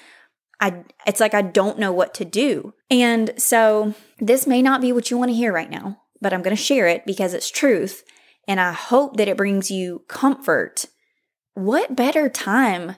I 0.61 0.85
it's 1.07 1.21
like 1.21 1.33
I 1.35 1.43
don't 1.43 1.79
know 1.79 1.93
what 1.93 2.13
to 2.15 2.25
do. 2.25 2.75
And 2.91 3.33
so 3.39 3.95
this 4.19 4.47
may 4.47 4.63
not 4.63 4.81
be 4.81 4.93
what 4.93 5.11
you 5.11 5.17
want 5.17 5.31
to 5.31 5.37
hear 5.37 5.53
right 5.53 5.71
now, 5.71 6.03
but 6.21 6.33
I'm 6.33 6.43
going 6.43 6.57
to 6.57 6.63
share 6.63 6.89
it 6.89 7.07
because 7.07 7.33
it's 7.35 7.51
truth 7.51 8.03
and 8.47 8.61
I 8.61 8.73
hope 8.73 9.17
that 9.17 9.29
it 9.29 9.37
brings 9.37 9.71
you 9.71 10.05
comfort. 10.09 10.87
What 11.55 11.95
better 11.95 12.29
time 12.29 12.97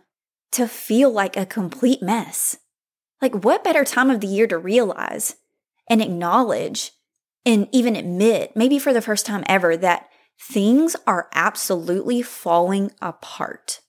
to 0.52 0.68
feel 0.68 1.10
like 1.10 1.36
a 1.36 1.46
complete 1.46 2.02
mess. 2.02 2.58
Like, 3.20 3.44
what 3.44 3.64
better 3.64 3.84
time 3.84 4.10
of 4.10 4.20
the 4.20 4.26
year 4.26 4.46
to 4.46 4.58
realize 4.58 5.36
and 5.88 6.00
acknowledge 6.00 6.92
and 7.44 7.68
even 7.72 7.96
admit, 7.96 8.52
maybe 8.54 8.78
for 8.78 8.92
the 8.92 9.02
first 9.02 9.26
time 9.26 9.44
ever, 9.46 9.76
that 9.76 10.08
things 10.42 10.96
are 11.06 11.28
absolutely 11.34 12.22
falling 12.22 12.90
apart. 13.00 13.80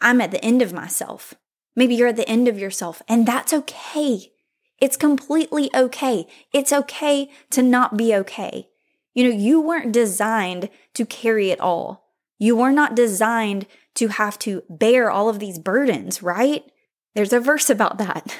I'm 0.00 0.20
at 0.20 0.30
the 0.30 0.44
end 0.44 0.62
of 0.62 0.72
myself. 0.72 1.34
Maybe 1.74 1.94
you're 1.94 2.08
at 2.08 2.16
the 2.16 2.28
end 2.28 2.48
of 2.48 2.58
yourself, 2.58 3.02
and 3.08 3.26
that's 3.26 3.52
okay. 3.52 4.32
It's 4.80 4.96
completely 4.96 5.70
okay. 5.74 6.26
It's 6.52 6.72
okay 6.72 7.28
to 7.50 7.62
not 7.62 7.96
be 7.96 8.14
okay. 8.14 8.68
You 9.14 9.24
know, 9.24 9.36
you 9.36 9.60
weren't 9.60 9.92
designed 9.92 10.68
to 10.94 11.06
carry 11.06 11.50
it 11.50 11.60
all. 11.60 12.12
You 12.38 12.56
were 12.56 12.72
not 12.72 12.94
designed 12.94 13.66
to 13.94 14.08
have 14.08 14.38
to 14.40 14.62
bear 14.68 15.10
all 15.10 15.28
of 15.28 15.38
these 15.38 15.58
burdens, 15.58 16.22
right? 16.22 16.64
There's 17.14 17.32
a 17.32 17.40
verse 17.40 17.70
about 17.70 17.98
that. 17.98 18.36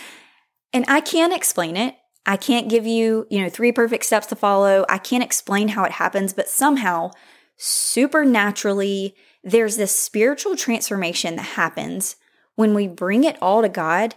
and 0.72 0.84
I 0.86 1.00
can't 1.00 1.32
explain 1.32 1.76
it. 1.76 1.96
I 2.24 2.36
can't 2.36 2.68
give 2.68 2.86
you, 2.86 3.26
you 3.30 3.42
know, 3.42 3.48
three 3.48 3.72
perfect 3.72 4.04
steps 4.04 4.28
to 4.28 4.36
follow. 4.36 4.84
I 4.88 4.98
can't 4.98 5.24
explain 5.24 5.68
how 5.68 5.84
it 5.84 5.92
happens, 5.92 6.32
but 6.32 6.48
somehow, 6.48 7.10
supernaturally, 7.56 9.16
there's 9.42 9.76
this 9.76 9.94
spiritual 9.94 10.56
transformation 10.56 11.36
that 11.36 11.42
happens 11.42 12.16
when 12.54 12.74
we 12.74 12.86
bring 12.86 13.24
it 13.24 13.36
all 13.42 13.62
to 13.62 13.68
God 13.68 14.14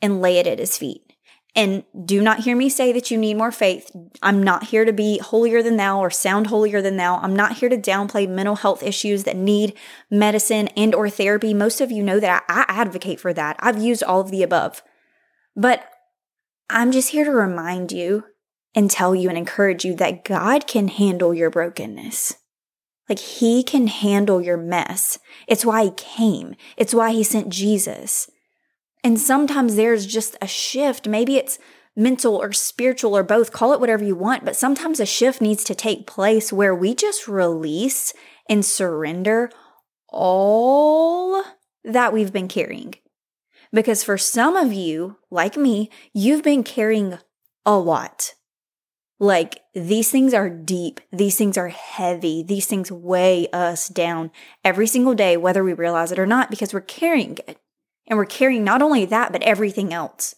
and 0.00 0.20
lay 0.20 0.38
it 0.38 0.46
at 0.46 0.60
His 0.60 0.78
feet. 0.78 1.12
And 1.54 1.84
do 2.06 2.22
not 2.22 2.40
hear 2.40 2.56
me 2.56 2.70
say 2.70 2.92
that 2.92 3.10
you 3.10 3.18
need 3.18 3.36
more 3.36 3.52
faith. 3.52 3.94
I'm 4.22 4.42
not 4.42 4.64
here 4.64 4.86
to 4.86 4.92
be 4.92 5.18
holier 5.18 5.62
than 5.62 5.76
thou 5.76 6.00
or 6.00 6.10
sound 6.10 6.46
holier 6.46 6.80
than 6.80 6.96
thou. 6.96 7.18
I'm 7.18 7.36
not 7.36 7.58
here 7.58 7.68
to 7.68 7.76
downplay 7.76 8.26
mental 8.26 8.56
health 8.56 8.82
issues 8.82 9.24
that 9.24 9.36
need 9.36 9.74
medicine 10.10 10.68
and 10.68 10.94
or 10.94 11.10
therapy. 11.10 11.52
Most 11.52 11.82
of 11.82 11.92
you 11.92 12.02
know 12.02 12.18
that 12.20 12.44
I, 12.48 12.64
I 12.66 12.80
advocate 12.80 13.20
for 13.20 13.34
that. 13.34 13.56
I've 13.60 13.82
used 13.82 14.02
all 14.02 14.20
of 14.20 14.30
the 14.30 14.42
above. 14.42 14.82
But 15.54 15.86
I'm 16.72 16.90
just 16.90 17.10
here 17.10 17.26
to 17.26 17.30
remind 17.30 17.92
you 17.92 18.24
and 18.74 18.90
tell 18.90 19.14
you 19.14 19.28
and 19.28 19.36
encourage 19.36 19.84
you 19.84 19.94
that 19.96 20.24
God 20.24 20.66
can 20.66 20.88
handle 20.88 21.34
your 21.34 21.50
brokenness. 21.50 22.36
Like 23.10 23.18
he 23.18 23.62
can 23.62 23.88
handle 23.88 24.40
your 24.40 24.56
mess. 24.56 25.18
It's 25.46 25.66
why 25.66 25.84
he 25.84 25.90
came. 25.90 26.54
It's 26.78 26.94
why 26.94 27.12
he 27.12 27.24
sent 27.24 27.50
Jesus. 27.50 28.30
And 29.04 29.20
sometimes 29.20 29.76
there's 29.76 30.06
just 30.06 30.34
a 30.40 30.46
shift. 30.46 31.06
Maybe 31.06 31.36
it's 31.36 31.58
mental 31.94 32.36
or 32.36 32.52
spiritual 32.52 33.14
or 33.14 33.22
both, 33.22 33.52
call 33.52 33.74
it 33.74 33.80
whatever 33.80 34.02
you 34.02 34.16
want, 34.16 34.42
but 34.42 34.56
sometimes 34.56 34.98
a 34.98 35.04
shift 35.04 35.42
needs 35.42 35.64
to 35.64 35.74
take 35.74 36.06
place 36.06 36.54
where 36.54 36.74
we 36.74 36.94
just 36.94 37.28
release 37.28 38.14
and 38.48 38.64
surrender 38.64 39.50
all 40.08 41.44
that 41.84 42.14
we've 42.14 42.32
been 42.32 42.48
carrying. 42.48 42.94
Because 43.72 44.04
for 44.04 44.18
some 44.18 44.56
of 44.56 44.72
you, 44.72 45.16
like 45.30 45.56
me, 45.56 45.90
you've 46.12 46.42
been 46.42 46.62
carrying 46.62 47.18
a 47.64 47.76
lot. 47.78 48.34
Like 49.18 49.60
these 49.72 50.10
things 50.10 50.34
are 50.34 50.50
deep. 50.50 51.00
These 51.12 51.36
things 51.36 51.56
are 51.56 51.68
heavy. 51.68 52.42
These 52.42 52.66
things 52.66 52.90
weigh 52.90 53.48
us 53.52 53.88
down 53.88 54.30
every 54.64 54.86
single 54.86 55.14
day, 55.14 55.36
whether 55.36 55.62
we 55.62 55.72
realize 55.72 56.12
it 56.12 56.18
or 56.18 56.26
not, 56.26 56.50
because 56.50 56.74
we're 56.74 56.80
carrying 56.80 57.38
it. 57.46 57.58
And 58.08 58.18
we're 58.18 58.26
carrying 58.26 58.64
not 58.64 58.82
only 58.82 59.04
that, 59.06 59.32
but 59.32 59.42
everything 59.42 59.92
else 59.94 60.34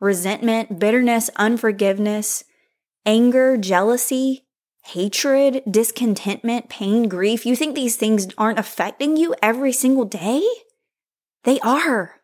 resentment, 0.00 0.78
bitterness, 0.78 1.30
unforgiveness, 1.36 2.44
anger, 3.06 3.56
jealousy, 3.56 4.46
hatred, 4.84 5.62
discontentment, 5.70 6.68
pain, 6.68 7.08
grief. 7.08 7.44
You 7.46 7.56
think 7.56 7.74
these 7.74 7.96
things 7.96 8.28
aren't 8.36 8.58
affecting 8.58 9.16
you 9.16 9.34
every 9.42 9.72
single 9.72 10.04
day? 10.04 10.46
They 11.44 11.60
are. 11.60 12.17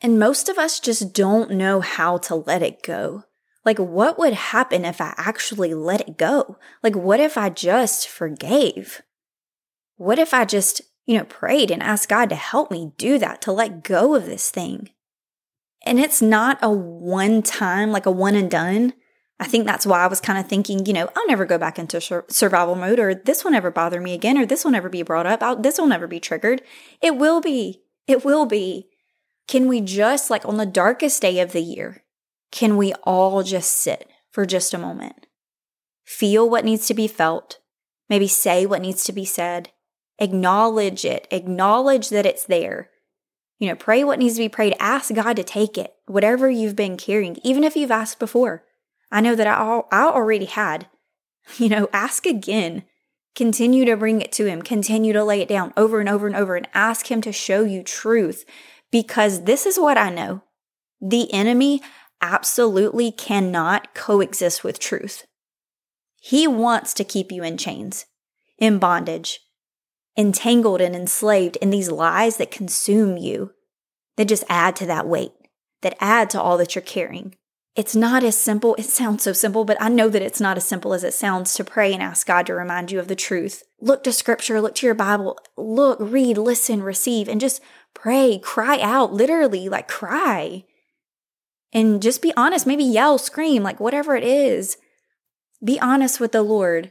And 0.00 0.18
most 0.18 0.48
of 0.48 0.58
us 0.58 0.78
just 0.78 1.12
don't 1.12 1.52
know 1.52 1.80
how 1.80 2.18
to 2.18 2.36
let 2.36 2.62
it 2.62 2.82
go. 2.82 3.24
Like, 3.64 3.78
what 3.78 4.18
would 4.18 4.32
happen 4.32 4.84
if 4.84 5.00
I 5.00 5.12
actually 5.16 5.74
let 5.74 6.00
it 6.00 6.16
go? 6.16 6.56
Like, 6.82 6.94
what 6.94 7.20
if 7.20 7.36
I 7.36 7.50
just 7.50 8.08
forgave? 8.08 9.02
What 9.96 10.18
if 10.18 10.32
I 10.32 10.44
just, 10.44 10.80
you 11.06 11.18
know, 11.18 11.24
prayed 11.24 11.70
and 11.70 11.82
asked 11.82 12.08
God 12.08 12.28
to 12.30 12.36
help 12.36 12.70
me 12.70 12.92
do 12.96 13.18
that, 13.18 13.42
to 13.42 13.52
let 13.52 13.82
go 13.82 14.14
of 14.14 14.26
this 14.26 14.50
thing? 14.50 14.90
And 15.84 15.98
it's 15.98 16.22
not 16.22 16.58
a 16.62 16.70
one 16.70 17.42
time, 17.42 17.90
like 17.90 18.06
a 18.06 18.10
one 18.10 18.36
and 18.36 18.50
done. 18.50 18.94
I 19.40 19.46
think 19.46 19.66
that's 19.66 19.86
why 19.86 20.00
I 20.00 20.08
was 20.08 20.20
kind 20.20 20.38
of 20.38 20.48
thinking, 20.48 20.86
you 20.86 20.92
know, 20.92 21.10
I'll 21.14 21.26
never 21.26 21.44
go 21.44 21.58
back 21.58 21.78
into 21.78 22.00
sur- 22.00 22.24
survival 22.28 22.74
mode, 22.74 22.98
or 22.98 23.14
this 23.14 23.44
will 23.44 23.52
never 23.52 23.70
bother 23.70 24.00
me 24.00 24.14
again, 24.14 24.38
or 24.38 24.46
this 24.46 24.64
will 24.64 24.72
never 24.72 24.88
be 24.88 25.02
brought 25.02 25.26
up, 25.26 25.42
I'll, 25.42 25.56
this 25.56 25.78
will 25.78 25.86
never 25.86 26.06
be 26.06 26.20
triggered. 26.20 26.62
It 27.00 27.16
will 27.16 27.40
be. 27.40 27.82
It 28.06 28.24
will 28.24 28.46
be. 28.46 28.87
Can 29.48 29.66
we 29.66 29.80
just, 29.80 30.30
like 30.30 30.46
on 30.46 30.58
the 30.58 30.66
darkest 30.66 31.22
day 31.22 31.40
of 31.40 31.52
the 31.52 31.62
year, 31.62 32.04
can 32.52 32.76
we 32.76 32.92
all 33.02 33.42
just 33.42 33.72
sit 33.72 34.08
for 34.30 34.44
just 34.44 34.74
a 34.74 34.78
moment? 34.78 35.26
Feel 36.04 36.48
what 36.48 36.64
needs 36.64 36.86
to 36.86 36.94
be 36.94 37.08
felt, 37.08 37.58
maybe 38.08 38.28
say 38.28 38.66
what 38.66 38.82
needs 38.82 39.04
to 39.04 39.12
be 39.12 39.24
said, 39.24 39.70
acknowledge 40.18 41.04
it, 41.04 41.26
acknowledge 41.30 42.10
that 42.10 42.26
it's 42.26 42.44
there. 42.44 42.90
You 43.58 43.68
know, 43.68 43.74
pray 43.74 44.04
what 44.04 44.18
needs 44.18 44.36
to 44.36 44.42
be 44.42 44.48
prayed, 44.48 44.76
ask 44.78 45.12
God 45.12 45.36
to 45.36 45.44
take 45.44 45.76
it, 45.78 45.94
whatever 46.06 46.50
you've 46.50 46.76
been 46.76 46.98
carrying, 46.98 47.38
even 47.42 47.64
if 47.64 47.74
you've 47.74 47.90
asked 47.90 48.18
before. 48.18 48.64
I 49.10 49.22
know 49.22 49.34
that 49.34 49.46
I, 49.46 49.82
I 49.90 50.04
already 50.04 50.46
had. 50.46 50.86
You 51.56 51.70
know, 51.70 51.88
ask 51.94 52.26
again. 52.26 52.82
Continue 53.34 53.86
to 53.86 53.96
bring 53.96 54.20
it 54.20 54.32
to 54.32 54.44
Him. 54.44 54.60
Continue 54.60 55.14
to 55.14 55.24
lay 55.24 55.40
it 55.40 55.48
down 55.48 55.72
over 55.78 55.98
and 55.98 56.06
over 56.06 56.26
and 56.26 56.36
over 56.36 56.56
and 56.56 56.68
ask 56.74 57.10
Him 57.10 57.22
to 57.22 57.32
show 57.32 57.64
you 57.64 57.82
truth 57.82 58.44
because 58.90 59.44
this 59.44 59.66
is 59.66 59.78
what 59.78 59.98
I 59.98 60.10
know. 60.10 60.42
The 61.00 61.32
enemy 61.32 61.82
absolutely 62.20 63.12
cannot 63.12 63.94
coexist 63.94 64.64
with 64.64 64.78
truth. 64.78 65.26
He 66.20 66.48
wants 66.48 66.92
to 66.94 67.04
keep 67.04 67.30
you 67.30 67.42
in 67.44 67.56
chains, 67.56 68.06
in 68.58 68.78
bondage, 68.78 69.40
entangled 70.16 70.80
and 70.80 70.96
enslaved 70.96 71.56
in 71.56 71.70
these 71.70 71.90
lies 71.90 72.38
that 72.38 72.50
consume 72.50 73.16
you, 73.16 73.52
that 74.16 74.26
just 74.26 74.44
add 74.48 74.74
to 74.76 74.86
that 74.86 75.06
weight, 75.06 75.32
that 75.82 75.96
add 76.00 76.28
to 76.30 76.42
all 76.42 76.58
that 76.58 76.74
you're 76.74 76.82
carrying. 76.82 77.36
It's 77.78 77.94
not 77.94 78.24
as 78.24 78.36
simple. 78.36 78.74
It 78.74 78.86
sounds 78.86 79.22
so 79.22 79.32
simple, 79.32 79.64
but 79.64 79.80
I 79.80 79.88
know 79.88 80.08
that 80.08 80.20
it's 80.20 80.40
not 80.40 80.56
as 80.56 80.66
simple 80.66 80.92
as 80.94 81.04
it 81.04 81.14
sounds 81.14 81.54
to 81.54 81.62
pray 81.62 81.94
and 81.94 82.02
ask 82.02 82.26
God 82.26 82.44
to 82.46 82.54
remind 82.54 82.90
you 82.90 82.98
of 82.98 83.06
the 83.06 83.14
truth. 83.14 83.62
Look 83.80 84.02
to 84.02 84.12
scripture, 84.12 84.60
look 84.60 84.74
to 84.76 84.86
your 84.86 84.96
Bible, 84.96 85.38
look, 85.56 85.96
read, 86.00 86.38
listen, 86.38 86.82
receive, 86.82 87.28
and 87.28 87.40
just 87.40 87.62
pray, 87.94 88.40
cry 88.42 88.80
out, 88.80 89.12
literally, 89.12 89.68
like 89.68 89.86
cry. 89.86 90.64
And 91.72 92.02
just 92.02 92.20
be 92.20 92.32
honest, 92.36 92.66
maybe 92.66 92.82
yell, 92.82 93.16
scream, 93.16 93.62
like 93.62 93.78
whatever 93.78 94.16
it 94.16 94.24
is. 94.24 94.76
Be 95.64 95.78
honest 95.78 96.18
with 96.18 96.32
the 96.32 96.42
Lord 96.42 96.90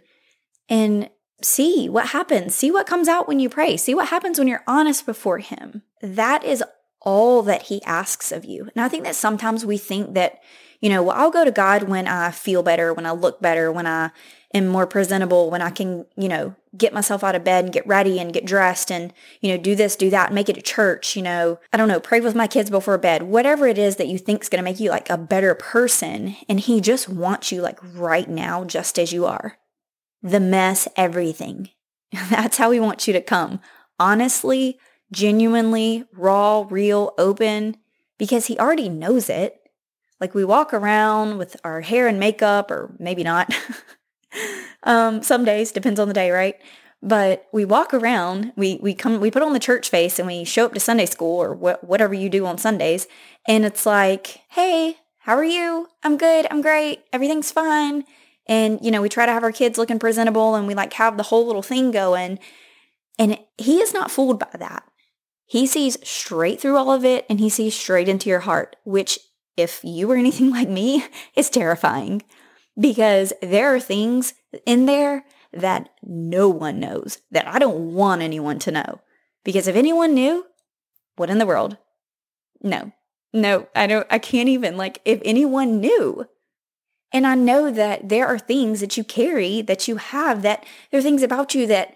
and 0.70 1.10
see 1.41 1.89
what 1.89 2.08
happens. 2.08 2.56
See 2.56 2.72
what 2.72 2.88
comes 2.88 3.10
out 3.10 3.27
when 3.27 3.41
you 3.41 3.50
pray. 3.50 3.75
See 3.75 3.94
what 3.94 4.08
happens 4.08 4.39
when 4.39 4.48
you're 4.48 4.63
honest 4.65 5.06
before 5.06 5.39
Him. 5.39 5.82
That 6.01 6.46
is 6.46 6.63
all 7.01 7.41
that 7.44 7.63
He 7.63 7.84
asks 7.84 8.32
of 8.32 8.46
you. 8.46 8.70
And 8.74 8.82
I 8.82 8.88
think 8.88 9.03
that 9.03 9.15
sometimes 9.15 9.65
we 9.65 9.77
think 9.77 10.13
that 10.13 10.39
you 10.81 10.89
know, 10.89 11.03
well, 11.03 11.17
I'll 11.17 11.31
go 11.31 11.46
to 11.46 11.51
God 11.51 11.84
when 11.84 12.07
I 12.07 12.31
feel 12.31 12.63
better, 12.63 12.93
when 12.93 13.05
I 13.05 13.12
look 13.12 13.41
better, 13.41 13.72
when 13.72 13.88
I 13.88 14.12
am 14.53 14.67
more 14.67 14.88
presentable, 14.88 15.50
when 15.50 15.62
I 15.62 15.69
can, 15.69 16.05
you 16.15 16.29
know, 16.29 16.55
get 16.77 16.93
myself 16.93 17.24
out 17.24 17.36
of 17.36 17.43
bed 17.43 17.65
and 17.65 17.74
get 17.74 17.88
ready 17.88 18.19
and 18.19 18.34
get 18.34 18.46
dressed 18.46 18.91
and, 18.91 19.13
you 19.41 19.50
know, 19.51 19.62
do 19.62 19.75
this, 19.75 19.96
do 19.96 20.10
that, 20.10 20.34
make 20.34 20.50
it 20.50 20.53
to 20.53 20.62
church, 20.62 21.15
you 21.15 21.22
know, 21.22 21.60
I 21.74 21.77
don't 21.77 21.88
know, 21.88 22.00
pray 22.00 22.19
with 22.19 22.36
my 22.36 22.48
kids 22.48 22.69
before 22.69 22.98
bed, 22.98 23.24
whatever 23.24 23.67
it 23.67 23.77
is 23.77 23.96
that 23.98 24.07
you 24.07 24.17
think 24.17 24.41
is 24.41 24.50
going 24.50 24.63
to 24.63 24.69
make 24.69 24.79
you 24.79 24.89
like 24.89 25.10
a 25.10 25.17
better 25.17 25.55
person. 25.55 26.36
And 26.48 26.60
he 26.60 26.79
just 26.81 27.10
wants 27.10 27.51
you 27.51 27.62
like 27.62 27.79
right 27.96 28.29
now, 28.29 28.63
just 28.63 29.00
as 29.00 29.12
you 29.12 29.25
are. 29.25 29.57
The 30.22 30.39
mess, 30.39 30.88
everything. 30.96 31.69
That's 32.29 32.57
how 32.57 32.72
he 32.72 32.79
wants 32.79 33.07
you 33.07 33.13
to 33.13 33.22
come. 33.22 33.60
Honestly, 34.00 34.79
genuinely, 35.12 36.05
raw, 36.13 36.65
real, 36.69 37.13
open, 37.17 37.77
because 38.17 38.48
he 38.48 38.57
already 38.57 38.89
knows 38.89 39.29
it. 39.29 39.60
Like 40.20 40.34
we 40.34 40.46
walk 40.46 40.74
around 40.74 41.38
with 41.38 41.58
our 41.64 41.82
hair 41.82 42.08
and 42.08 42.20
makeup, 42.20 42.72
or 42.72 42.96
maybe 43.00 43.24
not. 43.24 43.54
um, 44.84 45.22
some 45.22 45.46
days 45.46 45.72
depends 45.72 46.00
on 46.00 46.08
the 46.08 46.14
day, 46.14 46.32
right? 46.32 46.56
But 47.02 47.48
we 47.54 47.66
walk 47.66 47.94
around, 47.94 48.54
we 48.56 48.80
we 48.82 48.96
come, 48.96 49.20
we 49.20 49.30
put 49.30 49.44
on 49.44 49.54
the 49.54 49.60
church 49.60 49.90
face, 49.90 50.18
and 50.18 50.28
we 50.28 50.44
show 50.44 50.66
up 50.66 50.74
to 50.74 50.80
Sunday 50.80 51.06
school 51.06 51.38
or 51.42 51.56
wh- 51.56 51.84
whatever 51.84 52.16
you 52.16 52.30
do 52.30 52.46
on 52.46 52.58
Sundays, 52.58 53.08
and 53.48 53.64
it's 53.66 53.86
like, 53.86 54.42
hey, 54.50 54.98
how 55.20 55.36
are 55.36 55.44
you? 55.44 55.88
I'm 56.04 56.18
good. 56.18 56.48
I'm 56.50 56.62
great. 56.62 57.04
Everything's 57.14 57.52
fine. 57.52 58.04
And 58.48 58.80
you 58.82 58.90
know, 58.90 59.02
we 59.02 59.10
try 59.10 59.26
to 59.28 59.32
have 59.32 59.44
our 59.44 59.52
kids 59.52 59.78
looking 59.78 60.00
presentable, 60.00 60.56
and 60.56 60.66
we 60.66 60.74
like 60.74 60.94
have 60.94 61.18
the 61.18 61.24
whole 61.24 61.46
little 61.46 61.62
thing 61.62 61.92
going. 61.92 62.40
And 63.20 63.40
he 63.58 63.80
is 63.80 63.94
not 63.94 64.12
fooled 64.12 64.40
by 64.40 64.58
that. 64.58 64.84
He 65.46 65.66
sees 65.66 65.98
straight 66.08 66.60
through 66.60 66.76
all 66.76 66.92
of 66.92 67.06
it 67.06 67.26
and 67.30 67.40
he 67.40 67.50
sees 67.50 67.74
straight 67.74 68.10
into 68.10 68.30
your 68.30 68.42
heart, 68.42 68.76
which 68.84 69.18
if 69.58 69.84
you 69.84 70.08
were 70.08 70.16
anything 70.16 70.50
like 70.52 70.70
me, 70.70 71.04
it's 71.36 71.50
terrifying 71.50 72.22
because 72.80 73.34
there 73.42 73.74
are 73.74 73.80
things 73.80 74.34
in 74.66 74.86
there 74.86 75.26
that 75.52 75.90
no 76.04 76.48
one 76.50 76.80
knows, 76.80 77.20
that 77.32 77.48
I 77.48 77.60
don't 77.60 77.94
want 77.94 78.22
anyone 78.22 78.60
to 78.60 78.72
know. 78.72 79.02
Because 79.44 79.68
if 79.68 79.76
anyone 79.76 80.14
knew, 80.14 80.46
what 81.16 81.30
in 81.30 81.38
the 81.38 81.46
world? 81.46 81.78
No, 82.62 82.92
no, 83.34 83.68
I 83.76 83.88
don't, 83.88 84.06
I 84.10 84.20
can't 84.20 84.50
even, 84.50 84.78
like, 84.78 85.02
if 85.06 85.22
anyone 85.24 85.80
knew. 85.80 86.28
And 87.12 87.26
I 87.26 87.36
know 87.36 87.72
that 87.72 88.10
there 88.10 88.28
are 88.28 88.38
things 88.38 88.82
that 88.82 88.98
you 88.98 89.04
carry, 89.04 89.62
that 89.62 89.88
you 89.88 89.96
have, 89.98 90.42
that 90.42 90.66
there 90.92 91.00
are 91.00 91.04
things 91.04 91.24
about 91.24 91.56
you 91.56 91.66
that, 91.68 91.96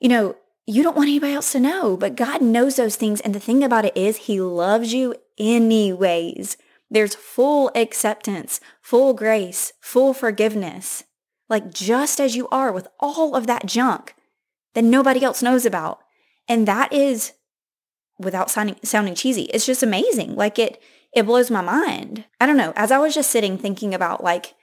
you 0.00 0.08
know, 0.08 0.36
you 0.66 0.82
don't 0.82 0.96
want 0.96 1.08
anybody 1.08 1.32
else 1.32 1.52
to 1.52 1.60
know, 1.60 1.96
but 1.96 2.16
God 2.16 2.42
knows 2.42 2.76
those 2.76 2.96
things. 2.96 3.20
And 3.20 3.34
the 3.34 3.40
thing 3.40 3.62
about 3.62 3.84
it 3.84 3.96
is, 3.96 4.16
He 4.16 4.40
loves 4.40 4.92
you 4.92 5.14
anyways. 5.38 6.56
There's 6.90 7.14
full 7.14 7.70
acceptance, 7.74 8.60
full 8.80 9.14
grace, 9.14 9.72
full 9.80 10.14
forgiveness. 10.14 11.04
Like 11.48 11.72
just 11.72 12.20
as 12.20 12.36
you 12.36 12.48
are 12.48 12.72
with 12.72 12.88
all 13.00 13.34
of 13.34 13.46
that 13.46 13.66
junk 13.66 14.14
that 14.74 14.84
nobody 14.84 15.22
else 15.24 15.42
knows 15.42 15.66
about. 15.66 16.00
And 16.46 16.66
that 16.66 16.92
is, 16.92 17.32
without 18.18 18.50
sounding, 18.50 18.76
sounding 18.82 19.14
cheesy, 19.14 19.42
it's 19.44 19.66
just 19.66 19.82
amazing. 19.82 20.34
Like 20.34 20.58
it, 20.58 20.80
it 21.14 21.24
blows 21.24 21.50
my 21.50 21.60
mind. 21.60 22.24
I 22.40 22.46
don't 22.46 22.56
know. 22.56 22.72
As 22.76 22.90
I 22.90 22.98
was 22.98 23.14
just 23.14 23.30
sitting 23.30 23.58
thinking 23.58 23.94
about 23.94 24.22
like 24.22 24.54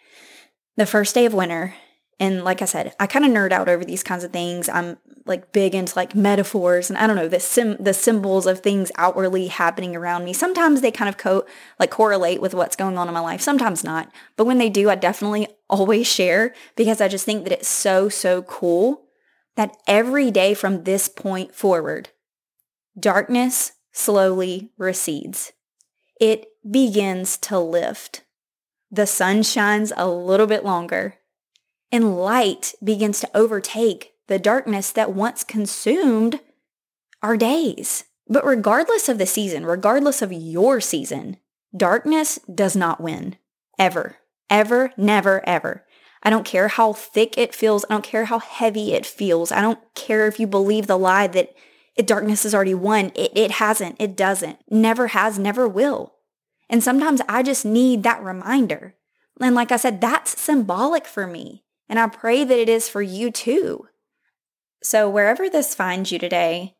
the 0.77 0.85
first 0.85 1.15
day 1.15 1.25
of 1.25 1.33
winter 1.33 1.75
and 2.19 2.45
like 2.45 2.61
I 2.61 2.65
said, 2.65 2.93
I 2.99 3.07
kind 3.07 3.25
of 3.25 3.31
nerd 3.31 3.51
out 3.51 3.67
over 3.67 3.83
these 3.83 4.03
kinds 4.03 4.23
of 4.23 4.31
things. 4.31 4.69
I'm 4.69 4.97
like 5.25 5.51
big 5.51 5.75
into 5.75 5.97
like 5.97 6.15
metaphors 6.15 6.89
and 6.89 6.97
I 6.97 7.07
don't 7.07 7.17
know, 7.17 7.27
the 7.27 7.41
sim 7.41 7.75
the 7.77 7.93
symbols 7.93 8.45
of 8.45 8.59
things 8.59 8.91
outwardly 8.97 9.47
happening 9.47 9.95
around 9.95 10.23
me. 10.23 10.31
Sometimes 10.31 10.79
they 10.79 10.91
kind 10.91 11.09
of 11.09 11.17
co 11.17 11.45
like 11.77 11.91
correlate 11.91 12.41
with 12.41 12.53
what's 12.53 12.77
going 12.77 12.97
on 12.97 13.09
in 13.09 13.13
my 13.13 13.19
life, 13.19 13.41
sometimes 13.41 13.83
not. 13.83 14.11
But 14.37 14.45
when 14.45 14.59
they 14.59 14.69
do, 14.69 14.89
I 14.89 14.95
definitely 14.95 15.47
always 15.69 16.07
share 16.07 16.53
because 16.75 17.01
I 17.01 17.09
just 17.09 17.25
think 17.25 17.43
that 17.43 17.53
it's 17.53 17.67
so 17.67 18.07
so 18.07 18.43
cool 18.43 19.07
that 19.57 19.75
every 19.85 20.31
day 20.31 20.53
from 20.53 20.83
this 20.83 21.09
point 21.09 21.53
forward, 21.53 22.09
darkness 22.97 23.73
slowly 23.91 24.71
recedes. 24.77 25.51
It 26.21 26.47
begins 26.69 27.35
to 27.37 27.59
lift. 27.59 28.23
The 28.89 29.07
sun 29.07 29.43
shines 29.43 29.91
a 29.97 30.07
little 30.07 30.47
bit 30.47 30.63
longer 30.63 31.15
and 31.91 32.17
light 32.17 32.73
begins 32.83 33.19
to 33.21 33.29
overtake 33.33 34.13
the 34.27 34.39
darkness 34.39 34.91
that 34.91 35.13
once 35.13 35.43
consumed 35.43 36.39
our 37.21 37.37
days. 37.37 38.05
But 38.27 38.45
regardless 38.45 39.07
of 39.07 39.17
the 39.17 39.25
season, 39.25 39.65
regardless 39.65 40.21
of 40.21 40.33
your 40.33 40.81
season, 40.81 41.37
darkness 41.75 42.39
does 42.53 42.75
not 42.75 43.01
win. 43.01 43.35
Ever. 43.77 44.17
Ever, 44.49 44.91
never, 44.97 45.47
ever. 45.47 45.85
I 46.23 46.29
don't 46.29 46.45
care 46.45 46.69
how 46.69 46.93
thick 46.93 47.37
it 47.37 47.53
feels. 47.53 47.85
I 47.85 47.93
don't 47.93 48.03
care 48.03 48.25
how 48.25 48.39
heavy 48.39 48.93
it 48.93 49.05
feels. 49.05 49.51
I 49.51 49.61
don't 49.61 49.79
care 49.93 50.27
if 50.27 50.39
you 50.39 50.47
believe 50.47 50.87
the 50.87 50.97
lie 50.97 51.27
that 51.27 51.53
darkness 52.03 52.43
has 52.43 52.55
already 52.55 52.73
won. 52.73 53.11
It, 53.15 53.31
it 53.35 53.51
hasn't. 53.51 53.95
It 53.99 54.17
doesn't. 54.17 54.57
Never 54.69 55.07
has, 55.07 55.37
never 55.37 55.67
will. 55.67 56.15
And 56.67 56.83
sometimes 56.83 57.21
I 57.29 57.43
just 57.43 57.63
need 57.63 58.03
that 58.03 58.23
reminder. 58.23 58.95
And 59.39 59.53
like 59.53 59.71
I 59.71 59.77
said, 59.77 60.01
that's 60.01 60.39
symbolic 60.39 61.05
for 61.05 61.27
me. 61.27 61.64
And 61.87 61.99
I 61.99 62.07
pray 62.07 62.43
that 62.43 62.59
it 62.59 62.69
is 62.69 62.89
for 62.89 63.01
you 63.01 63.31
too. 63.31 63.87
So, 64.81 65.09
wherever 65.09 65.49
this 65.49 65.75
finds 65.75 66.11
you 66.11 66.19
today, 66.19 66.75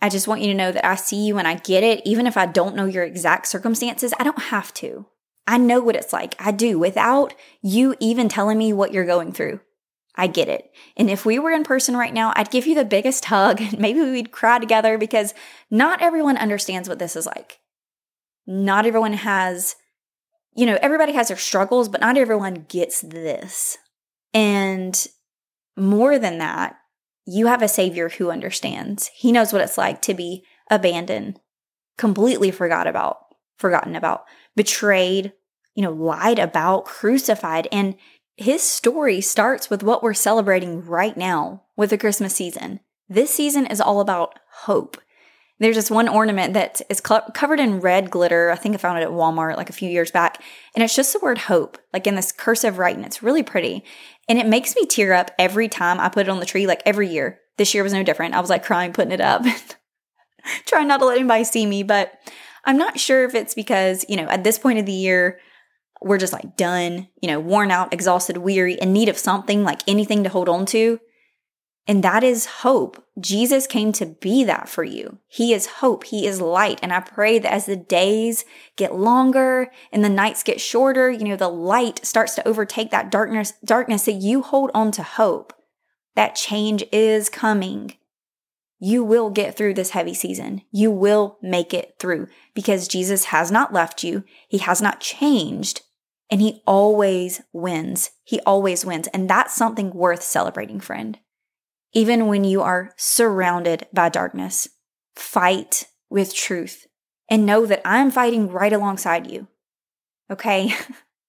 I 0.00 0.08
just 0.08 0.26
want 0.26 0.40
you 0.40 0.48
to 0.48 0.54
know 0.54 0.72
that 0.72 0.86
I 0.86 0.96
see 0.96 1.24
you 1.24 1.38
and 1.38 1.46
I 1.46 1.54
get 1.54 1.84
it. 1.84 2.02
Even 2.04 2.26
if 2.26 2.36
I 2.36 2.46
don't 2.46 2.74
know 2.74 2.86
your 2.86 3.04
exact 3.04 3.46
circumstances, 3.46 4.12
I 4.18 4.24
don't 4.24 4.42
have 4.42 4.74
to. 4.74 5.06
I 5.46 5.58
know 5.58 5.80
what 5.80 5.96
it's 5.96 6.12
like. 6.12 6.34
I 6.38 6.50
do 6.50 6.78
without 6.78 7.34
you 7.62 7.94
even 8.00 8.28
telling 8.28 8.58
me 8.58 8.72
what 8.72 8.92
you're 8.92 9.04
going 9.04 9.32
through. 9.32 9.60
I 10.14 10.26
get 10.26 10.48
it. 10.48 10.70
And 10.96 11.08
if 11.08 11.24
we 11.24 11.38
were 11.38 11.50
in 11.50 11.64
person 11.64 11.96
right 11.96 12.12
now, 12.12 12.32
I'd 12.36 12.50
give 12.50 12.66
you 12.66 12.74
the 12.74 12.84
biggest 12.84 13.24
hug 13.26 13.60
and 13.60 13.78
maybe 13.78 14.00
we'd 14.00 14.32
cry 14.32 14.58
together 14.58 14.98
because 14.98 15.34
not 15.70 16.02
everyone 16.02 16.36
understands 16.36 16.88
what 16.88 16.98
this 16.98 17.16
is 17.16 17.26
like. 17.26 17.60
Not 18.46 18.86
everyone 18.86 19.14
has, 19.14 19.76
you 20.54 20.66
know, 20.66 20.78
everybody 20.82 21.12
has 21.12 21.28
their 21.28 21.36
struggles, 21.36 21.88
but 21.88 22.00
not 22.00 22.18
everyone 22.18 22.66
gets 22.68 23.00
this. 23.00 23.78
And 24.34 25.06
more 25.76 26.18
than 26.18 26.38
that, 26.38 26.76
you 27.26 27.46
have 27.46 27.62
a 27.62 27.68
savior 27.68 28.08
who 28.08 28.30
understands. 28.30 29.10
He 29.14 29.32
knows 29.32 29.52
what 29.52 29.62
it's 29.62 29.78
like 29.78 30.02
to 30.02 30.14
be 30.14 30.44
abandoned, 30.70 31.38
completely 31.96 32.50
forgot 32.50 32.86
about, 32.86 33.18
forgotten 33.58 33.94
about, 33.94 34.24
betrayed, 34.56 35.32
you 35.74 35.82
know, 35.82 35.92
lied 35.92 36.38
about, 36.38 36.84
crucified. 36.84 37.68
And 37.70 37.96
his 38.36 38.62
story 38.62 39.20
starts 39.20 39.70
with 39.70 39.82
what 39.82 40.02
we're 40.02 40.14
celebrating 40.14 40.84
right 40.84 41.16
now 41.16 41.62
with 41.76 41.90
the 41.90 41.98
Christmas 41.98 42.34
season. 42.34 42.80
This 43.08 43.32
season 43.32 43.66
is 43.66 43.80
all 43.80 44.00
about 44.00 44.38
hope. 44.62 45.00
There's 45.62 45.76
this 45.76 45.92
one 45.92 46.08
ornament 46.08 46.54
that 46.54 46.82
is 46.90 47.00
cl- 47.06 47.30
covered 47.34 47.60
in 47.60 47.78
red 47.78 48.10
glitter. 48.10 48.50
I 48.50 48.56
think 48.56 48.74
I 48.74 48.78
found 48.78 48.98
it 48.98 49.04
at 49.04 49.10
Walmart 49.10 49.56
like 49.56 49.70
a 49.70 49.72
few 49.72 49.88
years 49.88 50.10
back. 50.10 50.42
And 50.74 50.82
it's 50.82 50.96
just 50.96 51.12
the 51.12 51.20
word 51.20 51.38
hope, 51.38 51.78
like 51.92 52.08
in 52.08 52.16
this 52.16 52.32
cursive 52.32 52.78
writing. 52.78 53.04
It's 53.04 53.22
really 53.22 53.44
pretty. 53.44 53.84
And 54.28 54.40
it 54.40 54.46
makes 54.48 54.74
me 54.74 54.86
tear 54.86 55.12
up 55.12 55.30
every 55.38 55.68
time 55.68 56.00
I 56.00 56.08
put 56.08 56.26
it 56.26 56.30
on 56.30 56.40
the 56.40 56.46
tree, 56.46 56.66
like 56.66 56.82
every 56.84 57.08
year. 57.08 57.38
This 57.58 57.74
year 57.74 57.84
was 57.84 57.92
no 57.92 58.02
different. 58.02 58.34
I 58.34 58.40
was 58.40 58.50
like 58.50 58.64
crying 58.64 58.92
putting 58.92 59.12
it 59.12 59.20
up, 59.20 59.44
trying 60.66 60.88
not 60.88 60.98
to 60.98 61.06
let 61.06 61.18
anybody 61.18 61.44
see 61.44 61.64
me. 61.64 61.84
But 61.84 62.12
I'm 62.64 62.76
not 62.76 62.98
sure 62.98 63.24
if 63.24 63.36
it's 63.36 63.54
because, 63.54 64.04
you 64.08 64.16
know, 64.16 64.26
at 64.26 64.42
this 64.42 64.58
point 64.58 64.80
of 64.80 64.86
the 64.86 64.90
year, 64.90 65.38
we're 66.00 66.18
just 66.18 66.32
like 66.32 66.56
done, 66.56 67.06
you 67.20 67.28
know, 67.28 67.38
worn 67.38 67.70
out, 67.70 67.92
exhausted, 67.92 68.38
weary, 68.38 68.74
in 68.74 68.92
need 68.92 69.08
of 69.08 69.16
something 69.16 69.62
like 69.62 69.80
anything 69.86 70.24
to 70.24 70.28
hold 70.28 70.48
on 70.48 70.66
to. 70.66 70.98
And 71.86 72.04
that 72.04 72.22
is 72.22 72.46
hope. 72.46 73.04
Jesus 73.20 73.66
came 73.66 73.92
to 73.92 74.06
be 74.06 74.44
that 74.44 74.68
for 74.68 74.84
you. 74.84 75.18
He 75.26 75.52
is 75.52 75.66
hope. 75.66 76.04
He 76.04 76.26
is 76.26 76.40
light. 76.40 76.78
And 76.80 76.92
I 76.92 77.00
pray 77.00 77.40
that 77.40 77.52
as 77.52 77.66
the 77.66 77.76
days 77.76 78.44
get 78.76 78.94
longer 78.94 79.70
and 79.90 80.04
the 80.04 80.08
nights 80.08 80.44
get 80.44 80.60
shorter, 80.60 81.10
you 81.10 81.24
know, 81.24 81.36
the 81.36 81.48
light 81.48 82.04
starts 82.06 82.36
to 82.36 82.46
overtake 82.46 82.92
that 82.92 83.10
darkness, 83.10 83.54
darkness 83.64 84.04
that 84.04 84.12
you 84.12 84.42
hold 84.42 84.70
on 84.74 84.92
to 84.92 85.02
hope. 85.02 85.52
That 86.14 86.36
change 86.36 86.84
is 86.92 87.28
coming. 87.28 87.94
You 88.78 89.02
will 89.02 89.30
get 89.30 89.56
through 89.56 89.74
this 89.74 89.90
heavy 89.90 90.14
season. 90.14 90.62
You 90.70 90.90
will 90.90 91.38
make 91.42 91.74
it 91.74 91.96
through 91.98 92.28
because 92.54 92.88
Jesus 92.88 93.26
has 93.26 93.50
not 93.50 93.72
left 93.72 94.04
you. 94.04 94.22
He 94.48 94.58
has 94.58 94.80
not 94.80 95.00
changed 95.00 95.82
and 96.30 96.40
he 96.40 96.62
always 96.64 97.42
wins. 97.52 98.12
He 98.22 98.40
always 98.40 98.84
wins. 98.84 99.08
And 99.08 99.28
that's 99.28 99.54
something 99.54 99.90
worth 99.90 100.22
celebrating, 100.22 100.78
friend 100.78 101.18
even 101.92 102.26
when 102.26 102.44
you 102.44 102.62
are 102.62 102.92
surrounded 102.96 103.86
by 103.92 104.08
darkness. 104.08 104.68
Fight 105.14 105.86
with 106.08 106.34
truth 106.34 106.86
and 107.28 107.46
know 107.46 107.66
that 107.66 107.82
I'm 107.84 108.10
fighting 108.10 108.50
right 108.50 108.72
alongside 108.72 109.30
you. 109.30 109.48
Okay? 110.30 110.74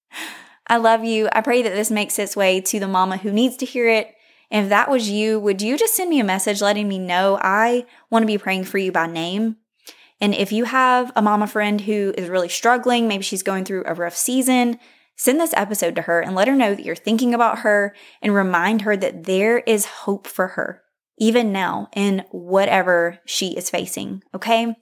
I 0.68 0.78
love 0.78 1.04
you. 1.04 1.30
I 1.32 1.42
pray 1.42 1.62
that 1.62 1.74
this 1.74 1.92
makes 1.92 2.18
its 2.18 2.36
way 2.36 2.62
to 2.62 2.80
the 2.80 2.88
mama 2.88 3.18
who 3.18 3.32
needs 3.32 3.58
to 3.58 3.66
hear 3.66 3.90
it. 3.90 4.14
And 4.50 4.66
if 4.66 4.70
that 4.70 4.90
was 4.90 5.10
you, 5.10 5.40
would 5.40 5.62
you 5.62 5.78
just 5.78 5.96
send 5.96 6.10
me 6.10 6.20
a 6.20 6.24
message 6.24 6.62
letting 6.62 6.88
me 6.88 7.00
know 7.00 7.38
I 7.42 7.86
want 8.10 8.24
to 8.24 8.28
be 8.28 8.38
praying 8.38 8.66
for 8.66 8.78
you 8.78 8.92
by 8.92 9.08
name? 9.08 9.58
And 10.22 10.34
if 10.34 10.52
you 10.52 10.66
have 10.66 11.12
a 11.16 11.22
mama 11.22 11.48
friend 11.48 11.82
who 11.82 12.14
is 12.18 12.30
really 12.30 12.50
struggling, 12.50 13.08
maybe 13.08 13.24
she's 13.24 13.44
going 13.44 13.66
through 13.66 13.84
a 13.86 13.94
rough 13.94 14.16
season, 14.16 14.80
Send 15.16 15.40
this 15.40 15.54
episode 15.56 15.96
to 15.96 16.04
her 16.04 16.22
and 16.22 16.36
let 16.36 16.48
her 16.48 16.56
know 16.56 16.74
that 16.74 16.84
you're 16.84 16.96
thinking 16.96 17.34
about 17.34 17.60
her 17.60 17.96
and 18.22 18.34
remind 18.34 18.82
her 18.82 18.98
that 18.98 19.26
there 19.26 19.60
is 19.60 19.86
hope 19.86 20.28
for 20.28 20.50
her, 20.50 20.82
even 21.18 21.52
now, 21.52 21.88
in 21.96 22.26
whatever 22.32 23.20
she 23.26 23.56
is 23.56 23.70
facing. 23.70 24.24
Okay? 24.34 24.76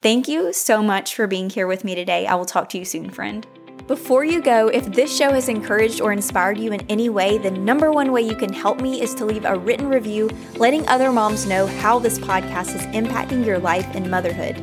Thank 0.00 0.28
you 0.28 0.52
so 0.52 0.82
much 0.82 1.14
for 1.14 1.26
being 1.26 1.50
here 1.50 1.66
with 1.66 1.84
me 1.84 1.94
today. 1.94 2.26
I 2.26 2.34
will 2.34 2.44
talk 2.44 2.68
to 2.70 2.78
you 2.78 2.84
soon, 2.84 3.10
friend. 3.10 3.46
Before 3.88 4.22
you 4.22 4.42
go, 4.42 4.68
if 4.68 4.84
this 4.92 5.16
show 5.16 5.32
has 5.32 5.48
encouraged 5.48 6.02
or 6.02 6.12
inspired 6.12 6.58
you 6.58 6.72
in 6.72 6.82
any 6.90 7.08
way, 7.08 7.38
the 7.38 7.50
number 7.50 7.90
one 7.90 8.12
way 8.12 8.20
you 8.20 8.36
can 8.36 8.52
help 8.52 8.82
me 8.82 9.00
is 9.00 9.14
to 9.14 9.24
leave 9.24 9.46
a 9.46 9.58
written 9.58 9.88
review 9.88 10.28
letting 10.56 10.86
other 10.88 11.10
moms 11.10 11.46
know 11.46 11.66
how 11.66 11.98
this 11.98 12.18
podcast 12.18 12.74
is 12.74 12.82
impacting 12.94 13.46
your 13.46 13.58
life 13.58 13.86
and 13.94 14.10
motherhood. 14.10 14.56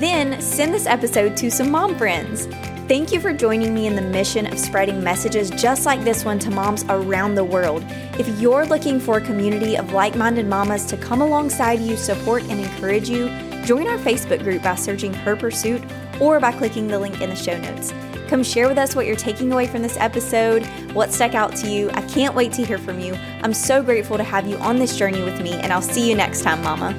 Then 0.00 0.40
send 0.40 0.72
this 0.72 0.86
episode 0.86 1.36
to 1.36 1.50
some 1.50 1.70
mom 1.70 1.96
friends. 1.98 2.46
Thank 2.92 3.10
you 3.10 3.20
for 3.20 3.32
joining 3.32 3.72
me 3.72 3.86
in 3.86 3.96
the 3.96 4.02
mission 4.02 4.44
of 4.44 4.58
spreading 4.58 5.02
messages 5.02 5.48
just 5.48 5.86
like 5.86 6.04
this 6.04 6.26
one 6.26 6.38
to 6.40 6.50
moms 6.50 6.84
around 6.90 7.36
the 7.36 7.42
world. 7.42 7.82
If 8.18 8.28
you're 8.38 8.66
looking 8.66 9.00
for 9.00 9.16
a 9.16 9.20
community 9.22 9.78
of 9.78 9.94
like 9.94 10.14
minded 10.14 10.46
mamas 10.46 10.84
to 10.88 10.98
come 10.98 11.22
alongside 11.22 11.80
you, 11.80 11.96
support, 11.96 12.42
and 12.42 12.60
encourage 12.60 13.08
you, 13.08 13.30
join 13.64 13.88
our 13.88 13.96
Facebook 13.96 14.42
group 14.42 14.62
by 14.62 14.74
searching 14.74 15.14
Her 15.14 15.36
Pursuit 15.36 15.82
or 16.20 16.38
by 16.38 16.52
clicking 16.52 16.86
the 16.86 16.98
link 16.98 17.18
in 17.22 17.30
the 17.30 17.34
show 17.34 17.58
notes. 17.58 17.94
Come 18.28 18.42
share 18.42 18.68
with 18.68 18.76
us 18.76 18.94
what 18.94 19.06
you're 19.06 19.16
taking 19.16 19.50
away 19.52 19.66
from 19.66 19.80
this 19.80 19.96
episode, 19.96 20.66
what 20.92 21.12
stuck 21.12 21.34
out 21.34 21.56
to 21.56 21.70
you. 21.70 21.90
I 21.94 22.02
can't 22.02 22.34
wait 22.34 22.52
to 22.52 22.62
hear 22.62 22.76
from 22.76 23.00
you. 23.00 23.14
I'm 23.42 23.54
so 23.54 23.82
grateful 23.82 24.18
to 24.18 24.22
have 24.22 24.46
you 24.46 24.58
on 24.58 24.76
this 24.76 24.98
journey 24.98 25.22
with 25.22 25.40
me, 25.40 25.54
and 25.54 25.72
I'll 25.72 25.80
see 25.80 26.10
you 26.10 26.14
next 26.14 26.42
time, 26.42 26.62
Mama. 26.62 26.94